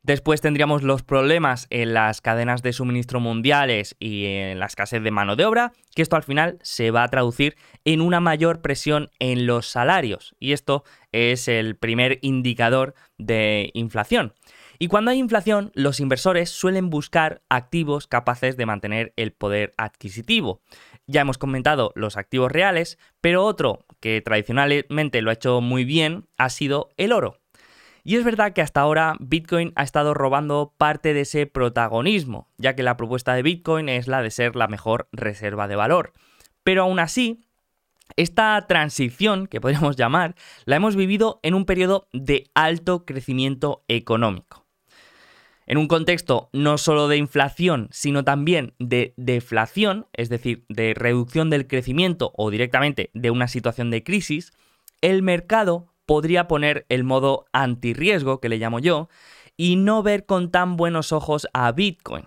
Después 0.06 0.40
tendríamos 0.40 0.84
los 0.84 1.02
problemas 1.02 1.66
en 1.68 1.92
las 1.92 2.20
cadenas 2.20 2.62
de 2.62 2.72
suministro 2.72 3.18
mundiales 3.18 3.96
y 3.98 4.26
en 4.26 4.60
la 4.60 4.66
escasez 4.66 5.02
de 5.02 5.10
mano 5.10 5.34
de 5.34 5.44
obra, 5.44 5.72
que 5.96 6.02
esto 6.02 6.14
al 6.14 6.22
final 6.22 6.60
se 6.62 6.92
va 6.92 7.02
a 7.02 7.08
traducir 7.08 7.56
en 7.84 8.00
una 8.00 8.20
mayor 8.20 8.62
presión 8.62 9.10
en 9.18 9.46
los 9.46 9.66
salarios. 9.66 10.36
Y 10.38 10.52
esto 10.52 10.84
es 11.10 11.48
el 11.48 11.74
primer 11.74 12.20
indicador 12.22 12.94
de 13.18 13.72
inflación. 13.74 14.32
Y 14.78 14.86
cuando 14.86 15.10
hay 15.10 15.18
inflación, 15.18 15.72
los 15.74 15.98
inversores 15.98 16.50
suelen 16.50 16.88
buscar 16.88 17.42
activos 17.48 18.06
capaces 18.06 18.56
de 18.56 18.66
mantener 18.66 19.12
el 19.16 19.32
poder 19.32 19.74
adquisitivo. 19.76 20.60
Ya 21.08 21.22
hemos 21.22 21.36
comentado 21.36 21.90
los 21.96 22.16
activos 22.16 22.52
reales, 22.52 22.96
pero 23.20 23.44
otro 23.44 23.86
que 23.98 24.20
tradicionalmente 24.20 25.20
lo 25.20 25.30
ha 25.30 25.34
hecho 25.34 25.60
muy 25.60 25.84
bien 25.84 26.28
ha 26.38 26.48
sido 26.48 26.90
el 26.96 27.10
oro. 27.10 27.40
Y 28.06 28.14
es 28.14 28.22
verdad 28.22 28.52
que 28.52 28.62
hasta 28.62 28.82
ahora 28.82 29.16
Bitcoin 29.18 29.72
ha 29.74 29.82
estado 29.82 30.14
robando 30.14 30.72
parte 30.78 31.12
de 31.12 31.22
ese 31.22 31.48
protagonismo, 31.48 32.48
ya 32.56 32.76
que 32.76 32.84
la 32.84 32.96
propuesta 32.96 33.34
de 33.34 33.42
Bitcoin 33.42 33.88
es 33.88 34.06
la 34.06 34.22
de 34.22 34.30
ser 34.30 34.54
la 34.54 34.68
mejor 34.68 35.08
reserva 35.10 35.66
de 35.66 35.74
valor. 35.74 36.12
Pero 36.62 36.82
aún 36.82 37.00
así, 37.00 37.48
esta 38.14 38.64
transición, 38.68 39.48
que 39.48 39.60
podríamos 39.60 39.96
llamar, 39.98 40.36
la 40.66 40.76
hemos 40.76 40.94
vivido 40.94 41.40
en 41.42 41.54
un 41.54 41.64
periodo 41.64 42.06
de 42.12 42.48
alto 42.54 43.04
crecimiento 43.04 43.82
económico. 43.88 44.64
En 45.66 45.76
un 45.76 45.88
contexto 45.88 46.48
no 46.52 46.78
solo 46.78 47.08
de 47.08 47.16
inflación, 47.16 47.88
sino 47.90 48.22
también 48.22 48.74
de 48.78 49.14
deflación, 49.16 50.06
es 50.12 50.28
decir, 50.28 50.64
de 50.68 50.94
reducción 50.94 51.50
del 51.50 51.66
crecimiento 51.66 52.30
o 52.36 52.52
directamente 52.52 53.10
de 53.14 53.32
una 53.32 53.48
situación 53.48 53.90
de 53.90 54.04
crisis, 54.04 54.52
el 55.00 55.24
mercado 55.24 55.95
podría 56.06 56.48
poner 56.48 56.86
el 56.88 57.04
modo 57.04 57.46
antirriesgo, 57.52 58.40
que 58.40 58.48
le 58.48 58.58
llamo 58.58 58.78
yo, 58.78 59.08
y 59.56 59.76
no 59.76 60.02
ver 60.02 60.24
con 60.24 60.50
tan 60.50 60.76
buenos 60.76 61.12
ojos 61.12 61.48
a 61.52 61.70
Bitcoin. 61.72 62.24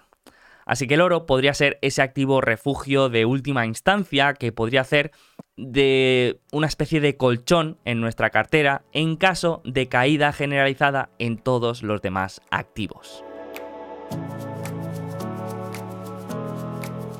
Así 0.65 0.85
que 0.85 0.93
el 0.93 1.01
oro 1.01 1.25
podría 1.25 1.55
ser 1.55 1.79
ese 1.81 2.03
activo 2.03 2.41
refugio 2.41 3.09
de 3.09 3.25
última 3.25 3.65
instancia 3.65 4.35
que 4.35 4.51
podría 4.51 4.81
hacer 4.81 5.11
de 5.57 6.41
una 6.51 6.67
especie 6.67 7.01
de 7.01 7.17
colchón 7.17 7.79
en 7.85 7.99
nuestra 8.01 8.29
cartera 8.29 8.83
en 8.91 9.15
caso 9.15 9.63
de 9.65 9.87
caída 9.87 10.31
generalizada 10.31 11.09
en 11.17 11.37
todos 11.37 11.81
los 11.81 12.03
demás 12.03 12.41
activos. 12.51 13.23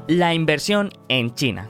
La 0.07 0.33
inversión 0.33 0.91
en 1.07 1.33
China. 1.33 1.69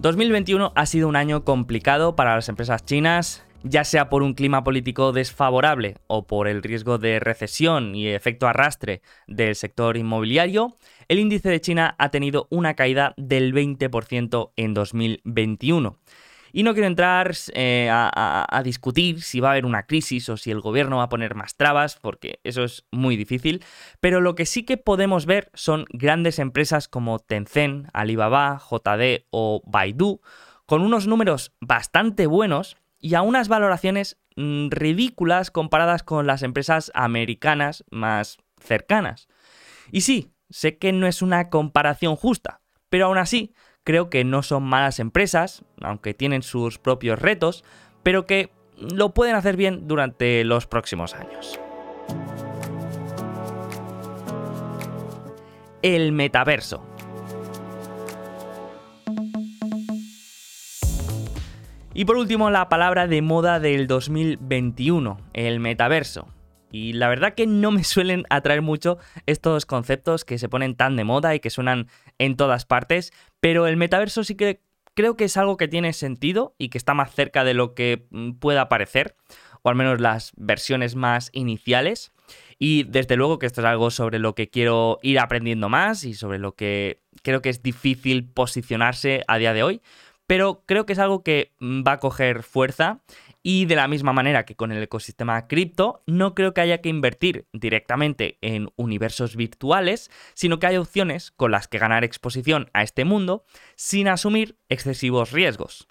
...2021 0.00 0.72
ha 0.74 0.86
sido 0.86 1.08
un 1.08 1.16
año 1.16 1.44
complicado 1.44 2.16
para 2.16 2.34
las 2.34 2.48
empresas 2.48 2.84
chinas 2.84 3.44
ya 3.62 3.84
sea 3.84 4.08
por 4.08 4.22
un 4.22 4.34
clima 4.34 4.64
político 4.64 5.12
desfavorable 5.12 5.96
o 6.06 6.26
por 6.26 6.48
el 6.48 6.62
riesgo 6.62 6.98
de 6.98 7.20
recesión 7.20 7.94
y 7.94 8.08
efecto 8.08 8.46
arrastre 8.46 9.02
del 9.26 9.54
sector 9.54 9.96
inmobiliario, 9.96 10.76
el 11.08 11.18
índice 11.18 11.50
de 11.50 11.60
China 11.60 11.94
ha 11.98 12.10
tenido 12.10 12.46
una 12.50 12.74
caída 12.74 13.14
del 13.16 13.52
20% 13.52 14.52
en 14.56 14.74
2021. 14.74 15.98
Y 16.52 16.62
no 16.62 16.72
quiero 16.72 16.86
entrar 16.86 17.34
eh, 17.54 17.88
a, 17.90 18.60
discutir 18.64 19.22
si 19.22 19.40
va 19.40 19.48
a 19.48 19.50
haber 19.52 19.66
una 19.66 19.84
crisis 19.84 20.28
o 20.28 20.36
si 20.36 20.50
el 20.50 20.60
gobierno 20.60 20.98
va 20.98 21.04
a 21.04 21.08
poner 21.08 21.34
más 21.34 21.56
trabas, 21.56 21.96
porque 22.00 22.40
eso 22.44 22.64
es 22.64 22.84
muy 22.90 23.16
difícil, 23.16 23.64
pero 24.00 24.20
lo 24.20 24.34
que 24.34 24.46
sí 24.46 24.64
que 24.64 24.76
podemos 24.76 25.26
ver 25.26 25.50
son 25.54 25.86
grandes 25.90 26.38
empresas 26.38 26.88
como 26.88 27.18
Tencent, 27.18 27.88
Alibaba, 27.92 28.60
JD 28.70 29.26
o 29.30 29.62
Baidu, 29.66 30.20
con 30.66 30.82
unos 30.82 31.06
números 31.06 31.52
bastante 31.60 32.26
buenos 32.26 32.76
y 32.98 33.14
a 33.14 33.22
unas 33.22 33.48
valoraciones 33.48 34.18
mm, 34.36 34.68
ridículas 34.70 35.50
comparadas 35.50 36.02
con 36.02 36.26
las 36.26 36.42
empresas 36.42 36.92
americanas 36.94 37.84
más 37.90 38.38
cercanas. 38.58 39.28
Y 39.90 40.02
sí, 40.02 40.32
sé 40.50 40.78
que 40.78 40.92
no 40.92 41.06
es 41.06 41.22
una 41.22 41.48
comparación 41.48 42.16
justa, 42.16 42.60
pero 42.88 43.06
aún 43.06 43.18
así 43.18 43.54
creo 43.84 44.10
que 44.10 44.24
no 44.24 44.42
son 44.42 44.62
malas 44.62 44.98
empresas, 44.98 45.64
aunque 45.80 46.14
tienen 46.14 46.42
sus 46.42 46.78
propios 46.78 47.18
retos, 47.18 47.64
pero 48.02 48.26
que 48.26 48.50
lo 48.76 49.12
pueden 49.12 49.36
hacer 49.36 49.56
bien 49.56 49.86
durante 49.88 50.44
los 50.44 50.66
próximos 50.66 51.14
años. 51.14 51.60
El 55.82 56.12
metaverso. 56.12 56.86
Y 61.92 62.04
por 62.04 62.16
último, 62.16 62.50
la 62.50 62.68
palabra 62.68 63.06
de 63.06 63.20
moda 63.20 63.60
del 63.60 63.86
2021, 63.86 65.18
el 65.34 65.60
metaverso. 65.60 66.28
Y 66.70 66.92
la 66.92 67.08
verdad 67.08 67.34
que 67.34 67.46
no 67.46 67.70
me 67.70 67.84
suelen 67.84 68.24
atraer 68.30 68.62
mucho 68.62 68.98
estos 69.26 69.66
conceptos 69.66 70.24
que 70.24 70.38
se 70.38 70.48
ponen 70.48 70.76
tan 70.76 70.96
de 70.96 71.04
moda 71.04 71.34
y 71.34 71.40
que 71.40 71.50
suenan 71.50 71.88
en 72.18 72.36
todas 72.36 72.64
partes, 72.64 73.12
pero 73.40 73.66
el 73.66 73.76
metaverso 73.76 74.24
sí 74.24 74.34
que 74.34 74.62
creo 74.94 75.16
que 75.16 75.24
es 75.24 75.36
algo 75.36 75.56
que 75.56 75.68
tiene 75.68 75.92
sentido 75.92 76.54
y 76.58 76.68
que 76.68 76.78
está 76.78 76.94
más 76.94 77.14
cerca 77.14 77.44
de 77.44 77.54
lo 77.54 77.74
que 77.74 78.06
mm, 78.10 78.32
pueda 78.32 78.68
parecer, 78.68 79.16
o 79.62 79.68
al 79.68 79.74
menos 79.74 80.00
las 80.00 80.32
versiones 80.36 80.94
más 80.94 81.30
iniciales. 81.32 82.12
Y 82.58 82.84
desde 82.84 83.16
luego 83.16 83.38
que 83.38 83.46
esto 83.46 83.60
es 83.60 83.66
algo 83.66 83.90
sobre 83.90 84.18
lo 84.18 84.34
que 84.34 84.50
quiero 84.50 84.98
ir 85.02 85.18
aprendiendo 85.18 85.68
más 85.68 86.04
y 86.04 86.14
sobre 86.14 86.38
lo 86.38 86.54
que 86.54 87.00
creo 87.22 87.42
que 87.42 87.48
es 87.48 87.62
difícil 87.62 88.28
posicionarse 88.28 89.24
a 89.26 89.38
día 89.38 89.52
de 89.52 89.62
hoy, 89.62 89.80
pero 90.26 90.62
creo 90.64 90.86
que 90.86 90.92
es 90.92 90.98
algo 90.98 91.24
que 91.24 91.52
mm, 91.58 91.82
va 91.86 91.92
a 91.92 91.98
coger 91.98 92.42
fuerza 92.42 93.00
y 93.42 93.64
de 93.64 93.76
la 93.76 93.88
misma 93.88 94.12
manera 94.12 94.44
que 94.44 94.56
con 94.56 94.72
el 94.72 94.82
ecosistema 94.82 95.46
cripto, 95.46 96.02
no 96.06 96.34
creo 96.34 96.52
que 96.52 96.60
haya 96.60 96.80
que 96.80 96.88
invertir 96.88 97.46
directamente 97.52 98.38
en 98.42 98.68
universos 98.76 99.36
virtuales, 99.36 100.10
sino 100.34 100.58
que 100.58 100.66
hay 100.66 100.76
opciones 100.76 101.30
con 101.30 101.50
las 101.50 101.68
que 101.68 101.78
ganar 101.78 102.04
exposición 102.04 102.70
a 102.72 102.82
este 102.82 103.04
mundo 103.04 103.44
sin 103.76 104.08
asumir 104.08 104.58
excesivos 104.68 105.32
riesgos. 105.32 105.88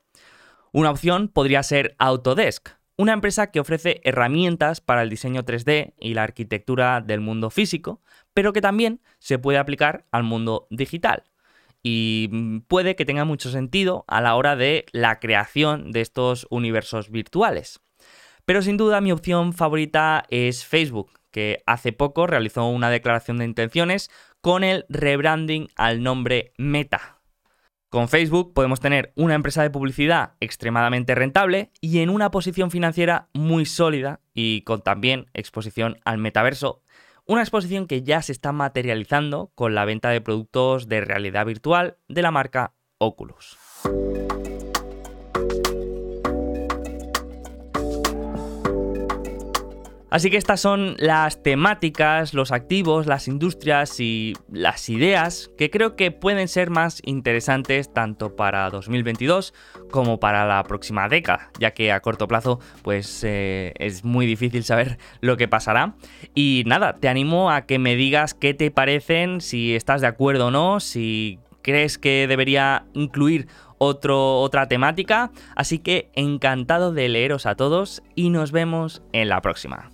Una 0.71 0.91
opción 0.91 1.29
podría 1.29 1.63
ser 1.63 1.95
Autodesk, 1.97 2.69
una 2.95 3.13
empresa 3.13 3.49
que 3.49 3.59
ofrece 3.59 4.01
herramientas 4.03 4.81
para 4.81 5.01
el 5.01 5.09
diseño 5.09 5.43
3D 5.43 5.93
y 5.99 6.13
la 6.13 6.23
arquitectura 6.23 7.01
del 7.01 7.21
mundo 7.21 7.49
físico, 7.49 8.01
pero 8.33 8.53
que 8.53 8.61
también 8.61 9.01
se 9.19 9.39
puede 9.39 9.57
aplicar 9.57 10.05
al 10.11 10.23
mundo 10.23 10.67
digital 10.69 11.23
y 11.83 12.29
mm, 12.31 12.59
puede 12.61 12.95
que 12.95 13.05
tenga 13.05 13.25
mucho 13.25 13.49
sentido 13.49 14.05
a 14.07 14.21
la 14.21 14.35
hora 14.35 14.55
de 14.55 14.85
la 14.91 15.19
creación 15.19 15.91
de 15.91 16.01
estos 16.01 16.47
universos 16.49 17.09
virtuales. 17.09 17.81
Pero 18.45 18.61
sin 18.61 18.77
duda 18.77 19.01
mi 19.01 19.11
opción 19.11 19.53
favorita 19.53 20.25
es 20.29 20.65
Facebook, 20.65 21.11
que 21.31 21.61
hace 21.65 21.93
poco 21.93 22.27
realizó 22.27 22.65
una 22.67 22.89
declaración 22.89 23.37
de 23.37 23.45
intenciones 23.45 24.09
con 24.41 24.63
el 24.63 24.85
rebranding 24.89 25.67
al 25.75 26.01
nombre 26.01 26.53
Meta. 26.57 27.19
Con 27.89 28.07
Facebook 28.07 28.53
podemos 28.53 28.79
tener 28.79 29.13
una 29.15 29.33
empresa 29.33 29.63
de 29.63 29.71
publicidad 29.71 30.33
extremadamente 30.39 31.15
rentable 31.15 31.71
y 31.81 31.99
en 31.99 32.11
una 32.11 32.29
posición 32.29 32.69
financiera 32.69 33.29
muy 33.33 33.65
sólida 33.65 34.19
y 34.33 34.61
con 34.61 34.83
también 34.83 35.25
exposición 35.33 35.97
al 36.05 36.19
metaverso 36.19 36.83
una 37.29 37.41
exposición 37.41 37.85
que 37.85 38.01
ya 38.01 38.23
se 38.23 38.31
está 38.31 38.51
materializando 38.51 39.51
con 39.53 39.75
la 39.75 39.85
venta 39.85 40.09
de 40.09 40.19
productos 40.19 40.87
de 40.87 41.01
realidad 41.01 41.45
virtual 41.45 41.97
de 42.07 42.23
la 42.23 42.31
marca 42.31 42.73
Oculus. 42.97 43.55
Así 50.09 50.31
que 50.31 50.37
estas 50.37 50.59
son 50.59 50.95
las 50.97 51.43
temáticas, 51.43 52.33
los 52.33 52.51
activos, 52.51 53.05
las 53.05 53.27
industrias 53.27 53.99
y 53.99 54.33
las 54.51 54.89
ideas 54.89 55.51
que 55.55 55.69
creo 55.69 55.95
que 55.95 56.11
pueden 56.11 56.47
ser 56.47 56.71
más 56.71 57.01
interesantes 57.05 57.93
tanto 57.93 58.35
para 58.35 58.69
2022 58.71 59.53
como 59.91 60.19
para 60.19 60.47
la 60.47 60.63
próxima 60.63 61.07
década, 61.09 61.51
ya 61.59 61.71
que 61.71 61.91
a 61.91 61.99
corto 61.99 62.27
plazo 62.27 62.59
pues 62.81 63.23
eh, 63.23 63.73
es 63.77 64.03
muy 64.03 64.25
difícil 64.25 64.63
saber 64.63 64.97
lo 65.21 65.37
que 65.37 65.47
pasará. 65.47 65.93
Y 66.33 66.63
nada, 66.65 66.97
te 66.97 67.07
animo 67.07 67.51
a 67.51 67.67
que 67.67 67.77
me 67.77 67.95
digas 67.95 68.33
qué 68.33 68.55
te 68.55 68.71
parecen, 68.71 69.41
si 69.41 69.75
estás 69.75 70.01
de 70.01 70.07
acuerdo 70.07 70.47
o 70.47 70.51
no, 70.51 70.79
si 70.79 71.39
crees 71.61 71.99
que 71.99 72.25
debería 72.27 72.85
incluir 72.93 73.47
otro, 73.77 74.39
otra 74.41 74.67
temática. 74.67 75.29
Así 75.55 75.77
que 75.77 76.09
encantado 76.15 76.93
de 76.93 77.09
leeros 77.09 77.45
a 77.45 77.55
todos 77.55 78.01
y 78.15 78.31
nos 78.31 78.51
vemos 78.51 79.03
en 79.13 79.29
la 79.29 79.41
próxima. 79.41 79.91